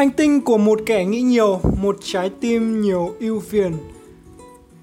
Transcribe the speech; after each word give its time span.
Hành 0.00 0.10
tinh 0.10 0.40
của 0.40 0.58
một 0.58 0.80
kẻ 0.86 1.04
nghĩ 1.04 1.20
nhiều, 1.20 1.60
một 1.82 1.96
trái 2.02 2.30
tim 2.40 2.80
nhiều 2.80 3.14
ưu 3.20 3.40
phiền. 3.40 3.72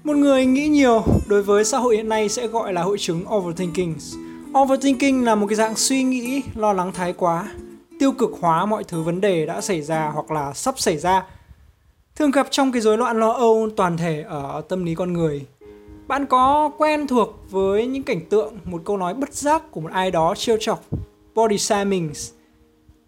Một 0.04 0.16
người 0.16 0.46
nghĩ 0.46 0.68
nhiều 0.68 1.04
đối 1.26 1.42
với 1.42 1.64
xã 1.64 1.78
hội 1.78 1.96
hiện 1.96 2.08
nay 2.08 2.28
sẽ 2.28 2.46
gọi 2.46 2.72
là 2.72 2.82
hội 2.82 2.98
chứng 2.98 3.24
overthinking. 3.34 3.94
Overthinking 4.58 5.24
là 5.24 5.34
một 5.34 5.46
cái 5.46 5.56
dạng 5.56 5.76
suy 5.76 6.02
nghĩ 6.02 6.42
lo 6.54 6.72
lắng 6.72 6.92
thái 6.92 7.12
quá, 7.12 7.48
tiêu 7.98 8.12
cực 8.12 8.30
hóa 8.40 8.66
mọi 8.66 8.84
thứ 8.84 9.02
vấn 9.02 9.20
đề 9.20 9.46
đã 9.46 9.60
xảy 9.60 9.82
ra 9.82 10.10
hoặc 10.14 10.30
là 10.30 10.52
sắp 10.52 10.78
xảy 10.78 10.98
ra. 10.98 11.26
Thường 12.16 12.30
gặp 12.30 12.46
trong 12.50 12.72
cái 12.72 12.82
rối 12.82 12.98
loạn 12.98 13.20
lo 13.20 13.32
âu 13.32 13.68
toàn 13.76 13.96
thể 13.96 14.24
ở 14.28 14.62
tâm 14.68 14.84
lý 14.84 14.94
con 14.94 15.12
người. 15.12 15.46
Bạn 16.08 16.26
có 16.26 16.70
quen 16.78 17.06
thuộc 17.06 17.44
với 17.50 17.86
những 17.86 18.02
cảnh 18.02 18.20
tượng, 18.30 18.58
một 18.64 18.82
câu 18.84 18.96
nói 18.96 19.14
bất 19.14 19.34
giác 19.34 19.70
của 19.70 19.80
một 19.80 19.90
ai 19.92 20.10
đó 20.10 20.34
trêu 20.36 20.56
chọc, 20.60 20.84
body 21.34 21.58
shaming. 21.58 22.12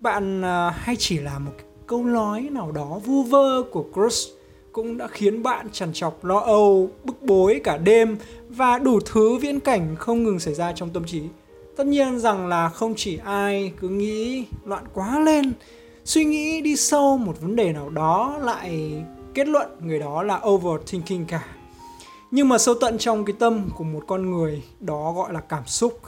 Bạn 0.00 0.40
uh, 0.40 0.74
hay 0.76 0.96
chỉ 0.98 1.18
là 1.18 1.38
một 1.38 1.52
câu 1.90 2.04
nói 2.04 2.48
nào 2.50 2.72
đó 2.72 3.00
vu 3.04 3.22
vơ 3.22 3.62
của 3.62 3.84
crush 3.92 4.28
cũng 4.72 4.96
đã 4.96 5.06
khiến 5.06 5.42
bạn 5.42 5.68
trằn 5.72 5.92
trọc 5.92 6.24
lo 6.24 6.38
âu, 6.38 6.90
bức 7.04 7.22
bối 7.22 7.60
cả 7.64 7.76
đêm 7.76 8.16
và 8.48 8.78
đủ 8.78 9.00
thứ 9.00 9.36
viễn 9.36 9.60
cảnh 9.60 9.96
không 9.98 10.24
ngừng 10.24 10.38
xảy 10.38 10.54
ra 10.54 10.72
trong 10.72 10.90
tâm 10.90 11.04
trí. 11.04 11.22
Tất 11.76 11.86
nhiên 11.86 12.18
rằng 12.18 12.46
là 12.46 12.68
không 12.68 12.94
chỉ 12.96 13.18
ai 13.24 13.72
cứ 13.80 13.88
nghĩ 13.88 14.44
loạn 14.64 14.84
quá 14.94 15.20
lên, 15.20 15.52
suy 16.04 16.24
nghĩ 16.24 16.60
đi 16.60 16.76
sâu 16.76 17.18
một 17.18 17.40
vấn 17.40 17.56
đề 17.56 17.72
nào 17.72 17.90
đó 17.90 18.38
lại 18.42 18.92
kết 19.34 19.48
luận 19.48 19.68
người 19.80 19.98
đó 19.98 20.22
là 20.22 20.40
overthinking 20.48 21.24
cả. 21.28 21.44
Nhưng 22.30 22.48
mà 22.48 22.58
sâu 22.58 22.74
tận 22.80 22.98
trong 22.98 23.24
cái 23.24 23.36
tâm 23.38 23.68
của 23.76 23.84
một 23.84 24.04
con 24.06 24.30
người 24.30 24.62
đó 24.80 25.12
gọi 25.16 25.32
là 25.32 25.40
cảm 25.40 25.66
xúc 25.66 26.00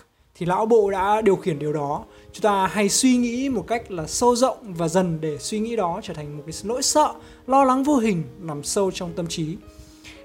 thì 0.43 0.47
lão 0.47 0.67
bộ 0.67 0.91
đã 0.91 1.21
điều 1.21 1.37
khiển 1.37 1.59
điều 1.59 1.73
đó 1.73 2.05
chúng 2.33 2.43
ta 2.43 2.67
hay 2.67 2.89
suy 2.89 3.17
nghĩ 3.17 3.49
một 3.49 3.67
cách 3.67 3.91
là 3.91 4.07
sâu 4.07 4.37
rộng 4.37 4.57
và 4.75 4.89
dần 4.89 5.19
để 5.21 5.39
suy 5.39 5.59
nghĩ 5.59 5.77
đó 5.77 6.01
trở 6.03 6.15
thành 6.15 6.37
một 6.37 6.43
cái 6.47 6.55
nỗi 6.65 6.83
sợ, 6.83 7.13
lo 7.47 7.65
lắng 7.65 7.83
vô 7.85 7.97
hình 7.97 8.23
nằm 8.41 8.63
sâu 8.63 8.91
trong 8.91 9.13
tâm 9.13 9.27
trí 9.27 9.57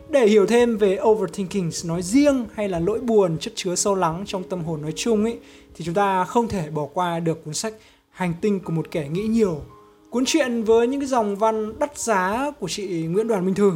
để 0.10 0.28
hiểu 0.28 0.46
thêm 0.46 0.78
về 0.78 1.00
overthinking 1.04 1.70
nói 1.86 2.02
riêng 2.02 2.46
hay 2.54 2.70
là 2.70 2.80
nỗi 2.80 3.00
buồn, 3.00 3.38
chất 3.38 3.54
chứa 3.56 3.76
sâu 3.76 3.96
lắng 3.96 4.24
trong 4.28 4.44
tâm 4.44 4.64
hồn 4.64 4.82
nói 4.82 4.94
chung 4.96 5.24
ấy 5.24 5.40
thì 5.76 5.86
chúng 5.86 5.96
ta 5.96 6.24
không 6.24 6.48
thể 6.48 6.70
bỏ 6.70 6.86
qua 6.94 7.20
được 7.20 7.46
cuốn 7.46 7.54
sách 7.54 7.74
Hành 8.12 8.34
tinh 8.42 8.60
của 8.60 8.74
một 8.74 8.92
kẻ 8.92 9.08
nghĩ 9.08 9.24
nhiều. 9.24 9.62
Cuốn 10.10 10.26
truyện 10.26 10.64
với 10.64 10.88
những 10.88 11.02
cái 11.02 11.08
dòng 11.08 11.36
văn 11.36 11.80
đắt 11.80 11.98
giá 11.98 12.52
của 12.60 12.68
chị 12.68 12.88
Nguyễn 12.88 13.28
Đoàn 13.28 13.46
Minh 13.46 13.56
Thư. 13.56 13.72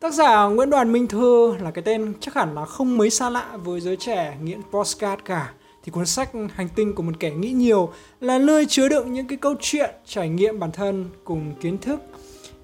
Tác 0.00 0.14
giả 0.14 0.44
Nguyễn 0.44 0.70
Đoàn 0.70 0.92
Minh 0.92 1.06
Thư 1.06 1.56
là 1.56 1.70
cái 1.70 1.82
tên 1.82 2.12
chắc 2.20 2.34
hẳn 2.34 2.54
là 2.54 2.64
không 2.64 2.96
mấy 2.96 3.10
xa 3.10 3.30
lạ 3.30 3.56
với 3.64 3.80
giới 3.80 3.96
trẻ 3.96 4.36
nghiện 4.42 4.60
postcard 4.72 5.22
cả 5.24 5.52
thì 5.84 5.92
cuốn 5.92 6.06
sách 6.06 6.30
Hành 6.54 6.68
tinh 6.68 6.92
của 6.94 7.02
một 7.02 7.12
kẻ 7.20 7.30
nghĩ 7.30 7.50
nhiều 7.50 7.92
là 8.20 8.38
nơi 8.38 8.66
chứa 8.66 8.88
đựng 8.88 9.12
những 9.12 9.26
cái 9.26 9.38
câu 9.38 9.54
chuyện, 9.60 9.90
trải 10.06 10.28
nghiệm 10.28 10.58
bản 10.58 10.72
thân 10.72 11.10
cùng 11.24 11.52
kiến 11.60 11.78
thức 11.78 12.00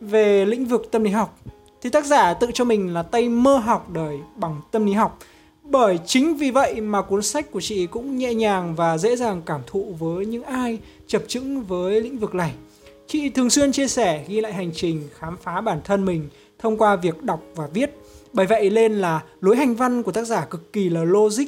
về 0.00 0.44
lĩnh 0.44 0.64
vực 0.64 0.90
tâm 0.90 1.04
lý 1.04 1.10
học. 1.10 1.38
Thì 1.82 1.90
tác 1.90 2.04
giả 2.04 2.34
tự 2.34 2.46
cho 2.54 2.64
mình 2.64 2.94
là 2.94 3.02
tay 3.02 3.28
mơ 3.28 3.56
học 3.56 3.90
đời 3.90 4.18
bằng 4.36 4.60
tâm 4.70 4.86
lý 4.86 4.92
học. 4.92 5.18
Bởi 5.62 5.98
chính 6.06 6.36
vì 6.36 6.50
vậy 6.50 6.80
mà 6.80 7.02
cuốn 7.02 7.22
sách 7.22 7.50
của 7.50 7.60
chị 7.60 7.86
cũng 7.86 8.16
nhẹ 8.16 8.34
nhàng 8.34 8.74
và 8.74 8.98
dễ 8.98 9.16
dàng 9.16 9.42
cảm 9.46 9.60
thụ 9.66 9.94
với 9.98 10.26
những 10.26 10.42
ai 10.42 10.78
chập 11.06 11.22
chững 11.28 11.62
với 11.62 12.00
lĩnh 12.00 12.18
vực 12.18 12.34
này. 12.34 12.52
Chị 13.06 13.28
thường 13.28 13.50
xuyên 13.50 13.72
chia 13.72 13.88
sẻ 13.88 14.24
ghi 14.28 14.40
lại 14.40 14.52
hành 14.52 14.70
trình 14.74 15.08
khám 15.18 15.36
phá 15.42 15.60
bản 15.60 15.80
thân 15.84 16.04
mình 16.04 16.28
thông 16.60 16.76
qua 16.76 16.96
việc 16.96 17.22
đọc 17.22 17.42
và 17.54 17.66
viết. 17.66 17.90
Bởi 18.32 18.46
vậy 18.46 18.70
nên 18.70 18.94
là 18.94 19.24
lối 19.40 19.56
hành 19.56 19.74
văn 19.74 20.02
của 20.02 20.12
tác 20.12 20.26
giả 20.26 20.44
cực 20.44 20.72
kỳ 20.72 20.88
là 20.88 21.04
logic, 21.04 21.44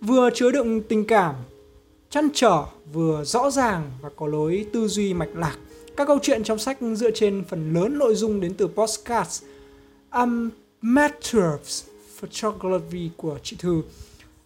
vừa 0.00 0.30
chứa 0.34 0.50
đựng 0.50 0.82
tình 0.82 1.04
cảm, 1.04 1.34
chăn 2.10 2.28
trở, 2.34 2.64
vừa 2.92 3.24
rõ 3.24 3.50
ràng 3.50 3.90
và 4.02 4.08
có 4.16 4.26
lối 4.26 4.66
tư 4.72 4.88
duy 4.88 5.14
mạch 5.14 5.30
lạc 5.34 5.56
các 5.96 6.06
câu 6.06 6.18
chuyện 6.22 6.44
trong 6.44 6.58
sách 6.58 6.78
dựa 6.94 7.10
trên 7.10 7.44
phần 7.48 7.74
lớn 7.74 7.98
nội 7.98 8.14
dung 8.14 8.40
đến 8.40 8.54
từ 8.54 8.68
postcards 8.68 9.42
um, 10.12 10.50
Amateurs 10.82 11.84
Photography 12.20 13.10
của 13.16 13.38
chị 13.42 13.56
Thư 13.58 13.82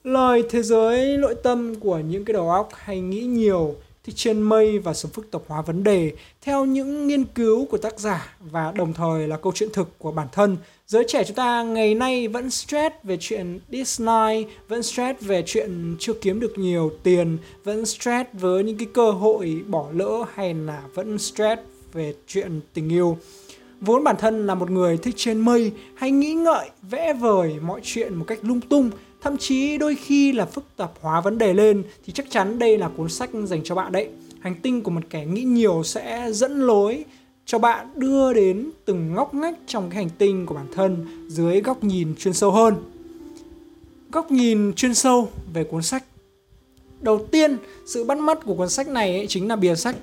lời 0.04 0.42
thế 0.50 0.62
giới, 0.62 1.16
nội 1.16 1.34
tâm 1.42 1.74
của 1.74 1.98
những 1.98 2.24
cái 2.24 2.32
đầu 2.32 2.50
óc 2.50 2.68
hay 2.72 3.00
nghĩ 3.00 3.20
nhiều 3.20 3.74
thì 4.06 4.12
trên 4.16 4.42
mây 4.42 4.78
và 4.78 4.94
sự 4.94 5.08
phức 5.12 5.30
tạp 5.30 5.42
hóa 5.48 5.62
vấn 5.62 5.84
đề 5.84 6.12
theo 6.42 6.64
những 6.64 7.06
nghiên 7.06 7.24
cứu 7.24 7.66
của 7.66 7.78
tác 7.78 8.00
giả 8.00 8.36
và 8.40 8.72
đồng 8.72 8.92
thời 8.92 9.28
là 9.28 9.36
câu 9.36 9.52
chuyện 9.54 9.68
thực 9.72 9.98
của 9.98 10.12
bản 10.12 10.28
thân 10.32 10.56
giới 10.86 11.04
trẻ 11.08 11.24
chúng 11.24 11.36
ta 11.36 11.62
ngày 11.62 11.94
nay 11.94 12.28
vẫn 12.28 12.50
stress 12.50 12.94
về 13.02 13.16
chuyện 13.20 13.60
Disney, 13.72 14.46
vẫn 14.68 14.82
stress 14.82 15.20
về 15.20 15.42
chuyện 15.46 15.96
chưa 15.98 16.12
kiếm 16.12 16.40
được 16.40 16.58
nhiều 16.58 16.90
tiền, 17.02 17.38
vẫn 17.64 17.86
stress 17.86 18.30
với 18.32 18.64
những 18.64 18.78
cái 18.78 18.88
cơ 18.94 19.10
hội 19.10 19.62
bỏ 19.66 19.86
lỡ 19.92 20.24
hay 20.34 20.54
là 20.54 20.82
vẫn 20.94 21.18
stress 21.18 21.62
về 21.92 22.14
chuyện 22.26 22.60
tình 22.74 22.88
yêu. 22.88 23.18
Vốn 23.80 24.04
bản 24.04 24.16
thân 24.18 24.46
là 24.46 24.54
một 24.54 24.70
người 24.70 24.96
thích 24.96 25.14
trên 25.16 25.40
mây 25.40 25.72
hay 25.94 26.10
nghĩ 26.10 26.34
ngợi, 26.34 26.70
vẽ 26.90 27.12
vời 27.12 27.54
mọi 27.62 27.80
chuyện 27.84 28.14
một 28.14 28.24
cách 28.28 28.38
lung 28.42 28.60
tung, 28.60 28.90
thậm 29.26 29.36
chí 29.36 29.78
đôi 29.78 29.94
khi 29.94 30.32
là 30.32 30.46
phức 30.46 30.64
tạp 30.76 30.92
hóa 31.00 31.20
vấn 31.20 31.38
đề 31.38 31.54
lên 31.54 31.82
thì 32.04 32.12
chắc 32.12 32.30
chắn 32.30 32.58
đây 32.58 32.78
là 32.78 32.88
cuốn 32.96 33.08
sách 33.08 33.30
dành 33.44 33.60
cho 33.64 33.74
bạn 33.74 33.92
đấy. 33.92 34.08
Hành 34.40 34.54
tinh 34.62 34.82
của 34.82 34.90
một 34.90 35.00
kẻ 35.10 35.24
nghĩ 35.24 35.42
nhiều 35.42 35.82
sẽ 35.84 36.28
dẫn 36.32 36.60
lối 36.60 37.04
cho 37.46 37.58
bạn 37.58 37.86
đưa 37.94 38.32
đến 38.32 38.70
từng 38.84 39.14
ngóc 39.14 39.34
ngách 39.34 39.54
trong 39.66 39.90
cái 39.90 39.96
hành 39.96 40.10
tinh 40.18 40.46
của 40.46 40.54
bản 40.54 40.66
thân 40.74 41.06
dưới 41.28 41.60
góc 41.60 41.84
nhìn 41.84 42.14
chuyên 42.18 42.34
sâu 42.34 42.50
hơn. 42.50 42.74
Góc 44.12 44.30
nhìn 44.30 44.72
chuyên 44.72 44.94
sâu 44.94 45.28
về 45.52 45.64
cuốn 45.64 45.82
sách. 45.82 46.04
Đầu 47.00 47.26
tiên, 47.30 47.56
sự 47.86 48.04
bắt 48.04 48.18
mắt 48.18 48.38
của 48.44 48.54
cuốn 48.54 48.70
sách 48.70 48.88
này 48.88 49.16
ấy 49.16 49.26
chính 49.26 49.48
là 49.48 49.56
bìa 49.56 49.74
sách. 49.74 49.96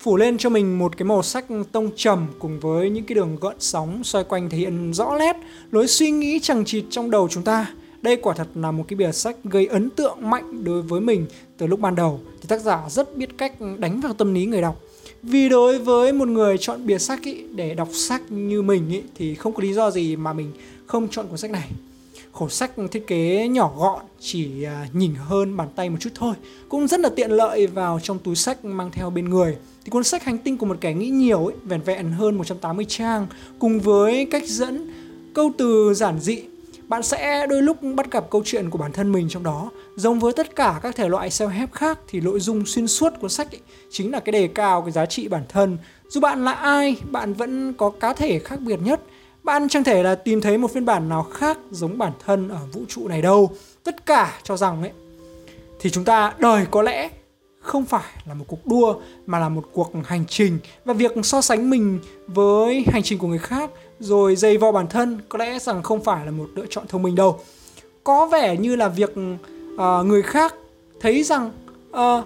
Phủ 0.00 0.16
lên 0.16 0.38
cho 0.38 0.50
mình 0.50 0.78
một 0.78 0.96
cái 0.96 1.04
màu 1.04 1.22
sắc 1.22 1.44
tông 1.72 1.90
trầm 1.96 2.26
cùng 2.38 2.60
với 2.60 2.90
những 2.90 3.04
cái 3.04 3.14
đường 3.14 3.36
gợn 3.40 3.56
sóng 3.58 4.04
xoay 4.04 4.24
quanh 4.24 4.50
thể 4.50 4.58
hiện 4.58 4.92
rõ 4.94 5.16
nét 5.18 5.36
lối 5.70 5.88
suy 5.88 6.10
nghĩ 6.10 6.38
chẳng 6.42 6.64
chịt 6.64 6.84
trong 6.90 7.10
đầu 7.10 7.28
chúng 7.30 7.42
ta. 7.42 7.66
Đây 8.06 8.16
quả 8.16 8.34
thật 8.34 8.48
là 8.54 8.70
một 8.70 8.84
cái 8.88 8.96
bìa 8.96 9.12
sách 9.12 9.36
gây 9.44 9.66
ấn 9.66 9.90
tượng 9.90 10.30
mạnh 10.30 10.64
đối 10.64 10.82
với 10.82 11.00
mình 11.00 11.26
từ 11.56 11.66
lúc 11.66 11.80
ban 11.80 11.94
đầu. 11.94 12.20
Thì 12.40 12.46
tác 12.48 12.60
giả 12.60 12.82
rất 12.88 13.16
biết 13.16 13.38
cách 13.38 13.52
đánh 13.78 14.00
vào 14.00 14.12
tâm 14.12 14.34
lý 14.34 14.46
người 14.46 14.60
đọc. 14.60 14.80
Vì 15.22 15.48
đối 15.48 15.78
với 15.78 16.12
một 16.12 16.28
người 16.28 16.58
chọn 16.58 16.86
bìa 16.86 16.98
sách 16.98 17.22
ý, 17.22 17.42
để 17.54 17.74
đọc 17.74 17.88
sách 17.92 18.22
như 18.30 18.62
mình 18.62 18.90
ý, 18.90 19.02
thì 19.14 19.34
không 19.34 19.54
có 19.54 19.62
lý 19.62 19.72
do 19.72 19.90
gì 19.90 20.16
mà 20.16 20.32
mình 20.32 20.52
không 20.86 21.08
chọn 21.08 21.26
cuốn 21.28 21.38
sách 21.38 21.50
này. 21.50 21.70
Khổ 22.32 22.48
sách 22.48 22.72
thiết 22.90 23.06
kế 23.06 23.48
nhỏ 23.48 23.72
gọn 23.76 24.02
chỉ 24.20 24.62
à, 24.62 24.88
nhìn 24.92 25.14
hơn 25.14 25.56
bàn 25.56 25.68
tay 25.76 25.90
một 25.90 25.96
chút 26.00 26.10
thôi 26.14 26.34
cũng 26.68 26.88
rất 26.88 27.00
là 27.00 27.08
tiện 27.16 27.30
lợi 27.30 27.66
vào 27.66 28.00
trong 28.02 28.18
túi 28.18 28.36
sách 28.36 28.64
mang 28.64 28.90
theo 28.92 29.10
bên 29.10 29.30
người. 29.30 29.56
Thì 29.84 29.90
cuốn 29.90 30.04
sách 30.04 30.24
hành 30.24 30.38
tinh 30.38 30.58
của 30.58 30.66
một 30.66 30.76
kẻ 30.80 30.94
nghĩ 30.94 31.08
nhiều 31.08 31.46
ấy, 31.46 31.56
vẹn 31.64 31.80
vẹn 31.84 32.12
hơn 32.12 32.38
180 32.38 32.86
trang 32.88 33.26
cùng 33.58 33.80
với 33.80 34.26
cách 34.30 34.44
dẫn 34.46 34.92
câu 35.34 35.52
từ 35.58 35.94
giản 35.94 36.20
dị 36.20 36.42
bạn 36.88 37.02
sẽ 37.02 37.46
đôi 37.46 37.62
lúc 37.62 37.76
bắt 37.94 38.10
gặp 38.10 38.24
câu 38.30 38.42
chuyện 38.44 38.70
của 38.70 38.78
bản 38.78 38.92
thân 38.92 39.12
mình 39.12 39.28
trong 39.28 39.42
đó. 39.42 39.70
Giống 39.96 40.18
với 40.18 40.32
tất 40.32 40.56
cả 40.56 40.80
các 40.82 40.96
thể 40.96 41.08
loại 41.08 41.28
self-help 41.28 41.66
khác 41.72 41.98
thì 42.08 42.20
nội 42.20 42.40
dung 42.40 42.66
xuyên 42.66 42.86
suốt 42.86 43.12
của 43.20 43.28
sách 43.28 43.52
ấy, 43.52 43.60
chính 43.90 44.12
là 44.12 44.20
cái 44.20 44.32
đề 44.32 44.48
cao 44.48 44.82
cái 44.82 44.92
giá 44.92 45.06
trị 45.06 45.28
bản 45.28 45.42
thân. 45.48 45.78
Dù 46.08 46.20
bạn 46.20 46.44
là 46.44 46.52
ai 46.52 46.96
bạn 47.10 47.34
vẫn 47.34 47.74
có 47.74 47.90
cá 47.90 48.12
thể 48.12 48.38
khác 48.38 48.60
biệt 48.60 48.78
nhất. 48.82 49.00
Bạn 49.42 49.68
chẳng 49.68 49.84
thể 49.84 50.02
là 50.02 50.14
tìm 50.14 50.40
thấy 50.40 50.58
một 50.58 50.70
phiên 50.72 50.84
bản 50.84 51.08
nào 51.08 51.22
khác 51.22 51.58
giống 51.70 51.98
bản 51.98 52.12
thân 52.26 52.48
ở 52.48 52.60
vũ 52.72 52.80
trụ 52.88 53.08
này 53.08 53.22
đâu. 53.22 53.50
Tất 53.84 54.06
cả 54.06 54.38
cho 54.42 54.56
rằng 54.56 54.82
ấy 54.82 54.92
thì 55.80 55.90
chúng 55.90 56.04
ta 56.04 56.32
đời 56.38 56.66
có 56.70 56.82
lẽ 56.82 57.10
không 57.60 57.84
phải 57.84 58.12
là 58.26 58.34
một 58.34 58.44
cuộc 58.48 58.66
đua 58.66 58.94
mà 59.26 59.38
là 59.38 59.48
một 59.48 59.64
cuộc 59.72 59.92
hành 60.04 60.24
trình. 60.28 60.58
Và 60.84 60.94
việc 60.94 61.12
so 61.22 61.40
sánh 61.40 61.70
mình 61.70 61.98
với 62.26 62.84
hành 62.92 63.02
trình 63.02 63.18
của 63.18 63.26
người 63.26 63.38
khác 63.38 63.70
rồi 64.00 64.36
dày 64.36 64.58
vò 64.58 64.72
bản 64.72 64.86
thân 64.86 65.18
có 65.28 65.38
lẽ 65.38 65.58
rằng 65.58 65.82
không 65.82 66.04
phải 66.04 66.26
là 66.26 66.30
một 66.30 66.48
lựa 66.54 66.66
chọn 66.70 66.86
thông 66.88 67.02
minh 67.02 67.14
đâu. 67.14 67.40
Có 68.04 68.26
vẻ 68.26 68.56
như 68.56 68.76
là 68.76 68.88
việc 68.88 69.14
uh, 69.74 70.06
người 70.06 70.22
khác 70.22 70.54
thấy 71.00 71.22
rằng 71.22 71.50
uh, 71.90 72.24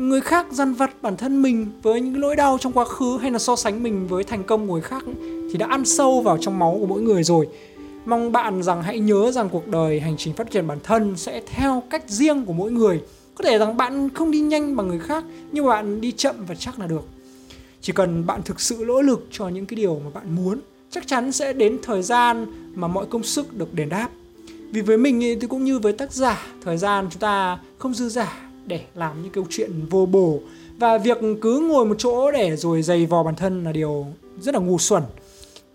người 0.00 0.20
khác 0.20 0.46
dằn 0.50 0.74
vặt 0.74 1.02
bản 1.02 1.16
thân 1.16 1.42
mình 1.42 1.66
với 1.82 2.00
những 2.00 2.20
nỗi 2.20 2.36
đau 2.36 2.58
trong 2.60 2.72
quá 2.72 2.84
khứ 2.84 3.18
hay 3.18 3.30
là 3.30 3.38
so 3.38 3.56
sánh 3.56 3.82
mình 3.82 4.06
với 4.06 4.24
thành 4.24 4.44
công 4.44 4.66
của 4.66 4.72
người 4.72 4.82
khác 4.82 5.04
thì 5.52 5.58
đã 5.58 5.66
ăn 5.66 5.84
sâu 5.84 6.20
vào 6.20 6.38
trong 6.38 6.58
máu 6.58 6.76
của 6.80 6.86
mỗi 6.86 7.02
người 7.02 7.22
rồi. 7.22 7.48
Mong 8.04 8.32
bạn 8.32 8.62
rằng 8.62 8.82
hãy 8.82 8.98
nhớ 8.98 9.32
rằng 9.32 9.48
cuộc 9.48 9.66
đời 9.66 10.00
hành 10.00 10.14
trình 10.18 10.34
phát 10.34 10.50
triển 10.50 10.66
bản 10.66 10.78
thân 10.82 11.16
sẽ 11.16 11.42
theo 11.46 11.82
cách 11.90 12.04
riêng 12.06 12.44
của 12.44 12.52
mỗi 12.52 12.70
người. 12.70 13.00
Có 13.34 13.44
thể 13.44 13.58
rằng 13.58 13.76
bạn 13.76 14.08
không 14.10 14.30
đi 14.30 14.40
nhanh 14.40 14.76
bằng 14.76 14.88
người 14.88 14.98
khác 14.98 15.24
nhưng 15.52 15.66
bạn 15.66 16.00
đi 16.00 16.12
chậm 16.12 16.34
và 16.48 16.54
chắc 16.54 16.78
là 16.78 16.86
được. 16.86 17.02
Chỉ 17.80 17.92
cần 17.92 18.26
bạn 18.26 18.42
thực 18.42 18.60
sự 18.60 18.84
nỗ 18.86 19.02
lực 19.02 19.26
cho 19.30 19.48
những 19.48 19.66
cái 19.66 19.76
điều 19.76 20.00
mà 20.04 20.10
bạn 20.14 20.36
muốn 20.36 20.60
chắc 20.90 21.06
chắn 21.06 21.32
sẽ 21.32 21.52
đến 21.52 21.78
thời 21.82 22.02
gian 22.02 22.46
mà 22.74 22.88
mọi 22.88 23.06
công 23.06 23.22
sức 23.22 23.54
được 23.54 23.74
đền 23.74 23.88
đáp. 23.88 24.08
Vì 24.72 24.80
với 24.80 24.98
mình 24.98 25.38
thì 25.40 25.46
cũng 25.46 25.64
như 25.64 25.78
với 25.78 25.92
tác 25.92 26.12
giả, 26.12 26.46
thời 26.64 26.76
gian 26.76 27.06
chúng 27.10 27.20
ta 27.20 27.58
không 27.78 27.94
dư 27.94 28.08
giả 28.08 28.50
để 28.66 28.80
làm 28.94 29.22
những 29.22 29.32
câu 29.32 29.44
chuyện 29.50 29.86
vô 29.90 30.06
bổ. 30.06 30.40
Và 30.78 30.98
việc 30.98 31.18
cứ 31.40 31.60
ngồi 31.60 31.86
một 31.86 31.94
chỗ 31.98 32.30
để 32.30 32.56
rồi 32.56 32.82
dày 32.82 33.06
vò 33.06 33.22
bản 33.22 33.34
thân 33.34 33.64
là 33.64 33.72
điều 33.72 34.06
rất 34.40 34.54
là 34.54 34.60
ngu 34.60 34.78
xuẩn. 34.78 35.02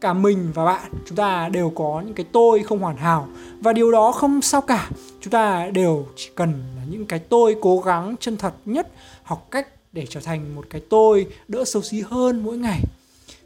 Cả 0.02 0.14
mình 0.14 0.52
và 0.54 0.66
bạn, 0.66 0.92
chúng 1.06 1.16
ta 1.16 1.50
đều 1.50 1.72
có 1.76 2.02
những 2.06 2.14
cái 2.14 2.26
tôi 2.32 2.64
không 2.64 2.80
hoàn 2.80 2.98
hảo. 2.98 3.28
Và 3.60 3.74
điều 3.74 3.92
đó 3.92 4.12
không 4.12 4.42
sao 4.42 4.62
cả. 4.62 4.90
Chúng 5.22 5.32
ta 5.32 5.70
đều 5.74 6.06
chỉ 6.16 6.30
cần 6.36 6.52
là 6.78 6.84
những 6.90 7.06
cái 7.06 7.20
tôi 7.20 7.56
cố 7.62 7.80
gắng 7.80 8.16
chân 8.20 8.38
thật 8.38 8.54
nhất, 8.66 8.92
học 9.24 9.48
cách 9.52 9.68
để 9.94 10.06
trở 10.10 10.20
thành 10.20 10.56
một 10.56 10.66
cái 10.70 10.82
tôi 10.90 11.28
đỡ 11.48 11.66
xấu 11.66 11.82
xí 11.82 12.02
hơn 12.02 12.44
mỗi 12.44 12.58
ngày 12.58 12.80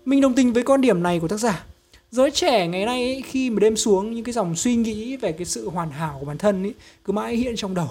mình 0.05 0.21
đồng 0.21 0.35
tình 0.35 0.53
với 0.53 0.63
quan 0.63 0.81
điểm 0.81 1.03
này 1.03 1.19
của 1.19 1.27
tác 1.27 1.37
giả. 1.37 1.65
Giới 2.11 2.31
trẻ 2.31 2.67
ngày 2.67 2.85
nay 2.85 3.03
ấy, 3.03 3.23
khi 3.25 3.49
mà 3.49 3.59
đêm 3.59 3.75
xuống 3.75 4.11
những 4.11 4.23
cái 4.23 4.33
dòng 4.33 4.55
suy 4.55 4.75
nghĩ 4.75 5.17
về 5.17 5.31
cái 5.31 5.45
sự 5.45 5.69
hoàn 5.69 5.91
hảo 5.91 6.17
của 6.19 6.25
bản 6.25 6.37
thân 6.37 6.63
ấy, 6.63 6.73
cứ 7.05 7.13
mãi 7.13 7.35
hiện 7.35 7.55
trong 7.55 7.75
đầu. 7.75 7.89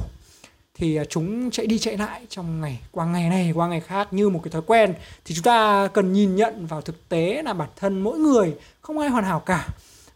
Thì 0.74 0.96
à, 0.96 1.04
chúng 1.04 1.50
chạy 1.50 1.66
đi 1.66 1.78
chạy 1.78 1.96
lại 1.96 2.26
trong 2.28 2.60
ngày 2.60 2.80
qua 2.90 3.06
ngày 3.06 3.28
này 3.28 3.52
qua 3.54 3.68
ngày 3.68 3.80
khác 3.80 4.12
như 4.12 4.28
một 4.28 4.40
cái 4.44 4.50
thói 4.50 4.62
quen. 4.66 4.94
Thì 5.24 5.34
chúng 5.34 5.42
ta 5.42 5.88
cần 5.94 6.12
nhìn 6.12 6.36
nhận 6.36 6.66
vào 6.66 6.80
thực 6.80 7.08
tế 7.08 7.42
là 7.44 7.52
bản 7.52 7.68
thân 7.76 8.00
mỗi 8.00 8.18
người 8.18 8.54
không 8.80 8.98
ai 8.98 9.08
hoàn 9.08 9.24
hảo 9.24 9.40
cả. 9.40 9.68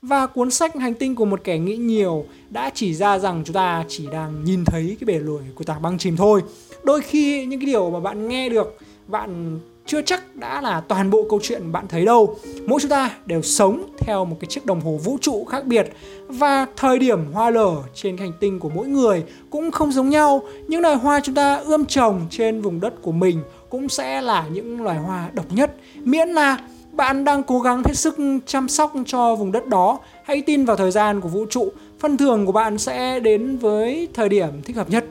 Và 0.03 0.27
cuốn 0.27 0.51
sách 0.51 0.77
hành 0.77 0.95
tinh 0.95 1.15
của 1.15 1.25
một 1.25 1.41
kẻ 1.45 1.59
nghĩ 1.59 1.77
nhiều 1.77 2.25
đã 2.51 2.71
chỉ 2.75 2.95
ra 2.95 3.19
rằng 3.19 3.43
chúng 3.45 3.55
ta 3.55 3.85
chỉ 3.89 4.07
đang 4.13 4.45
nhìn 4.45 4.65
thấy 4.65 4.97
cái 5.01 5.05
bể 5.07 5.19
nổi 5.25 5.43
của 5.55 5.65
tảng 5.65 5.83
băng 5.83 5.99
chìm 5.99 6.17
thôi. 6.17 6.43
Đôi 6.83 7.01
khi 7.01 7.47
những 7.47 7.61
cái 7.61 7.67
điều 7.67 7.91
mà 7.91 8.01
bạn 8.01 8.29
nghe 8.29 8.49
được 8.49 8.79
bạn 9.07 9.59
chưa 9.93 10.03
chắc 10.03 10.37
đã 10.37 10.61
là 10.61 10.81
toàn 10.81 11.11
bộ 11.11 11.27
câu 11.31 11.41
chuyện 11.43 11.73
bạn 11.73 11.89
thấy 11.89 12.05
đâu. 12.05 12.37
Mỗi 12.67 12.81
chúng 12.81 12.91
ta 12.91 13.11
đều 13.27 13.43
sống 13.43 13.87
theo 13.99 14.25
một 14.25 14.37
cái 14.41 14.49
chiếc 14.49 14.67
đồng 14.67 14.81
hồ 14.81 14.91
vũ 15.05 15.19
trụ 15.21 15.45
khác 15.45 15.65
biệt 15.65 15.93
và 16.29 16.67
thời 16.77 16.99
điểm 16.99 17.33
hoa 17.33 17.51
lở 17.51 17.75
trên 17.95 18.17
hành 18.17 18.33
tinh 18.41 18.59
của 18.59 18.69
mỗi 18.69 18.87
người 18.87 19.25
cũng 19.51 19.71
không 19.71 19.93
giống 19.93 20.09
nhau. 20.09 20.43
Những 20.69 20.81
loài 20.81 20.97
hoa 20.97 21.21
chúng 21.21 21.35
ta 21.35 21.57
ươm 21.57 21.85
trồng 21.87 22.21
trên 22.31 22.63
vùng 22.63 22.81
đất 22.81 23.03
của 23.03 23.13
mình 23.13 23.43
cũng 23.71 23.89
sẽ 23.89 24.21
là 24.23 24.45
những 24.53 24.83
loài 24.83 24.99
hoa 24.99 25.29
độc 25.33 25.47
nhất. 25.51 25.77
Miễn 25.97 26.29
là 26.29 26.59
bạn 26.93 27.25
đang 27.25 27.43
cố 27.43 27.61
gắng 27.61 27.83
hết 27.85 27.95
sức 27.95 28.17
chăm 28.47 28.69
sóc 28.69 28.93
cho 29.07 29.35
vùng 29.35 29.53
đất 29.53 29.67
đó, 29.67 29.99
hãy 30.25 30.43
tin 30.43 30.65
vào 30.65 30.77
thời 30.77 30.91
gian 30.91 31.21
của 31.21 31.29
vũ 31.29 31.47
trụ, 31.51 31.73
phần 31.99 32.17
thưởng 32.17 32.47
của 32.47 32.53
bạn 32.53 32.79
sẽ 32.79 33.21
đến 33.21 33.57
với 33.57 34.09
thời 34.15 34.29
điểm 34.29 34.49
thích 34.65 34.77
hợp 34.77 34.91
nhất. 34.91 35.05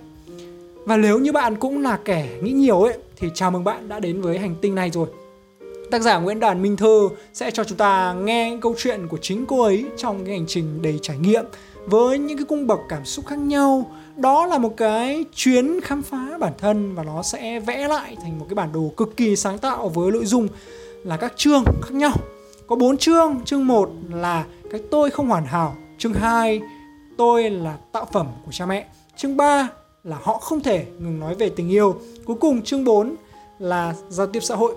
Và 0.85 0.97
nếu 0.97 1.19
như 1.19 1.31
bạn 1.31 1.55
cũng 1.55 1.81
là 1.81 1.99
kẻ 2.05 2.27
nghĩ 2.41 2.51
nhiều 2.51 2.81
ấy 2.81 2.97
thì 3.21 3.29
chào 3.33 3.51
mừng 3.51 3.63
bạn 3.63 3.89
đã 3.89 3.99
đến 3.99 4.21
với 4.21 4.39
hành 4.39 4.55
tinh 4.61 4.75
này 4.75 4.89
rồi. 4.89 5.07
Tác 5.91 6.01
giả 6.01 6.19
Nguyễn 6.19 6.39
Đàn 6.39 6.61
Minh 6.61 6.77
Thơ 6.77 7.09
sẽ 7.33 7.51
cho 7.51 7.63
chúng 7.63 7.77
ta 7.77 8.13
nghe 8.13 8.57
câu 8.61 8.75
chuyện 8.77 9.07
của 9.07 9.17
chính 9.21 9.45
cô 9.45 9.61
ấy 9.61 9.85
trong 9.97 10.25
cái 10.25 10.35
hành 10.35 10.45
trình 10.47 10.81
đầy 10.81 10.99
trải 11.01 11.17
nghiệm 11.17 11.45
với 11.85 12.19
những 12.19 12.37
cái 12.37 12.45
cung 12.45 12.67
bậc 12.67 12.79
cảm 12.89 13.05
xúc 13.05 13.25
khác 13.27 13.39
nhau. 13.39 13.91
Đó 14.15 14.45
là 14.45 14.57
một 14.57 14.77
cái 14.77 15.25
chuyến 15.35 15.81
khám 15.81 16.01
phá 16.01 16.37
bản 16.39 16.53
thân 16.57 16.95
và 16.95 17.03
nó 17.03 17.23
sẽ 17.23 17.59
vẽ 17.59 17.87
lại 17.87 18.15
thành 18.21 18.39
một 18.39 18.45
cái 18.49 18.55
bản 18.55 18.71
đồ 18.73 18.91
cực 18.97 19.17
kỳ 19.17 19.35
sáng 19.35 19.57
tạo 19.57 19.89
với 19.89 20.11
nội 20.11 20.25
dung 20.25 20.47
là 21.03 21.17
các 21.17 21.33
chương 21.35 21.63
khác 21.65 21.91
nhau. 21.91 22.13
Có 22.67 22.75
bốn 22.75 22.97
chương, 22.97 23.39
chương 23.45 23.67
1 23.67 23.91
là 24.09 24.45
cái 24.71 24.81
tôi 24.91 25.09
không 25.09 25.27
hoàn 25.27 25.45
hảo, 25.45 25.75
chương 25.97 26.13
2 26.13 26.61
tôi 27.17 27.49
là 27.49 27.77
tạo 27.91 28.05
phẩm 28.11 28.27
của 28.45 28.51
cha 28.51 28.65
mẹ, 28.65 28.85
chương 29.17 29.37
3 29.37 29.69
là 30.03 30.17
họ 30.21 30.37
không 30.37 30.61
thể 30.61 30.85
ngừng 30.99 31.19
nói 31.19 31.35
về 31.35 31.49
tình 31.49 31.69
yêu. 31.69 31.95
Cuối 32.25 32.35
cùng 32.39 32.61
chương 32.61 32.83
4 32.83 33.15
là 33.59 33.95
giao 34.09 34.27
tiếp 34.27 34.39
xã 34.39 34.55
hội. 34.55 34.75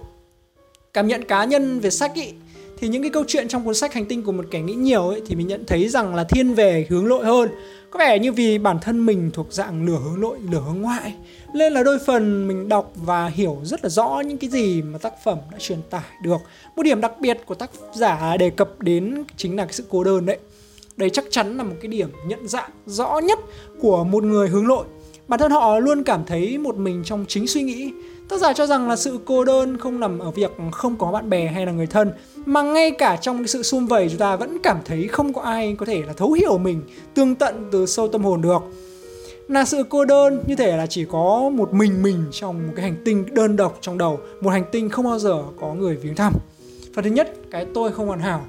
Cảm 0.93 1.07
nhận 1.07 1.25
cá 1.25 1.45
nhân 1.45 1.81
về 1.81 1.91
sách 1.91 2.15
ý, 2.15 2.33
thì 2.79 2.89
những 2.89 3.03
cái 3.03 3.11
câu 3.11 3.25
chuyện 3.29 3.49
trong 3.49 3.65
cuốn 3.65 3.75
sách 3.75 3.95
Hành 3.95 4.07
tinh 4.07 4.23
của 4.23 4.33
một 4.33 4.45
kẻ 4.51 4.61
nghĩ 4.61 4.75
nhiều 4.75 5.09
ấy 5.09 5.23
thì 5.27 5.35
mình 5.35 5.47
nhận 5.47 5.65
thấy 5.67 5.89
rằng 5.89 6.15
là 6.15 6.25
thiên 6.25 6.55
về 6.55 6.87
hướng 6.91 7.09
nội 7.09 7.25
hơn. 7.25 7.49
Có 7.91 7.99
vẻ 7.99 8.19
như 8.19 8.33
vì 8.33 8.59
bản 8.59 8.79
thân 8.83 9.07
mình 9.07 9.31
thuộc 9.35 9.53
dạng 9.53 9.87
lửa 9.87 9.99
hướng 10.05 10.21
nội, 10.21 10.39
lửa 10.51 10.63
hướng 10.67 10.83
ngoại. 10.83 11.15
Nên 11.55 11.73
là 11.73 11.83
đôi 11.83 11.99
phần 12.07 12.49
mình 12.49 12.69
đọc 12.69 12.93
và 12.95 13.27
hiểu 13.27 13.59
rất 13.63 13.85
là 13.85 13.89
rõ 13.89 14.21
những 14.27 14.39
cái 14.39 14.51
gì 14.51 14.83
mà 14.83 14.99
tác 14.99 15.25
phẩm 15.25 15.39
đã 15.53 15.59
truyền 15.59 15.79
tải 15.91 16.05
được. 16.23 16.41
Một 16.77 16.83
điểm 16.83 17.01
đặc 17.01 17.13
biệt 17.21 17.39
của 17.47 17.55
tác 17.55 17.71
giả 17.95 18.37
đề 18.37 18.51
cập 18.51 18.81
đến 18.81 19.25
chính 19.37 19.57
là 19.57 19.65
cái 19.65 19.73
sự 19.73 19.85
cô 19.91 20.05
đơn 20.05 20.27
đấy. 20.27 20.39
Đây 20.97 21.11
chắc 21.11 21.25
chắn 21.31 21.57
là 21.57 21.63
một 21.63 21.75
cái 21.81 21.89
điểm 21.89 22.09
nhận 22.27 22.49
dạng 22.49 22.71
rõ 22.87 23.19
nhất 23.19 23.39
của 23.81 24.05
một 24.05 24.25
người 24.25 24.49
hướng 24.49 24.67
nội 24.67 24.85
Bản 25.29 25.41
thân 25.41 25.51
họ 25.51 25.79
luôn 25.79 26.03
cảm 26.03 26.25
thấy 26.27 26.59
một 26.59 26.77
mình 26.77 27.03
trong 27.05 27.25
chính 27.29 27.47
suy 27.47 27.63
nghĩ. 27.63 27.93
Tác 28.29 28.41
giả 28.41 28.53
cho 28.53 28.67
rằng 28.67 28.89
là 28.89 28.97
sự 28.97 29.19
cô 29.25 29.45
đơn 29.45 29.79
không 29.79 30.01
nằm 30.01 30.19
ở 30.19 30.31
việc 30.31 30.51
không 30.73 30.97
có 30.97 31.13
bạn 31.13 31.31
bè 31.31 31.47
hay 31.47 31.67
là 31.67 31.73
người 31.73 31.87
thân, 31.87 32.13
mà 32.47 32.63
ngay 32.63 32.91
cả 32.91 33.17
trong 33.17 33.39
cái 33.39 33.49
sự 33.49 33.63
sum 33.63 33.87
vầy 33.87 34.09
chúng 34.09 34.19
ta 34.19 34.37
vẫn 34.37 34.59
cảm 34.63 34.79
thấy 34.85 35.09
không 35.09 35.33
có 35.33 35.43
ai 35.43 35.77
có 35.79 35.87
thể 35.87 36.03
là 36.07 36.13
thấu 36.13 36.33
hiểu 36.33 36.59
mình, 36.59 36.83
tương 37.15 37.35
tận 37.35 37.69
từ 37.73 37.87
sâu 37.87 38.09
tâm 38.09 38.25
hồn 38.25 38.43
được. 38.43 38.63
Là 39.49 39.65
sự 39.65 39.83
cô 39.89 40.05
đơn 40.05 40.45
như 40.47 40.57
thể 40.57 40.77
là 40.77 40.87
chỉ 40.87 41.05
có 41.05 41.51
một 41.55 41.73
mình 41.73 42.03
mình 42.03 42.25
trong 42.33 42.67
một 42.67 42.73
cái 42.77 42.85
hành 42.85 42.97
tinh 43.05 43.25
đơn 43.33 43.57
độc 43.57 43.79
trong 43.81 43.99
đầu, 43.99 44.19
một 44.41 44.51
hành 44.51 44.65
tinh 44.73 44.89
không 44.89 45.05
bao 45.05 45.19
giờ 45.19 45.43
có 45.61 45.75
người 45.75 45.97
viếng 45.97 46.15
thăm. 46.15 46.33
Phần 46.95 47.05
thứ 47.05 47.11
nhất, 47.11 47.35
cái 47.51 47.67
tôi 47.75 47.93
không 47.93 48.07
hoàn 48.07 48.21
hảo. 48.21 48.45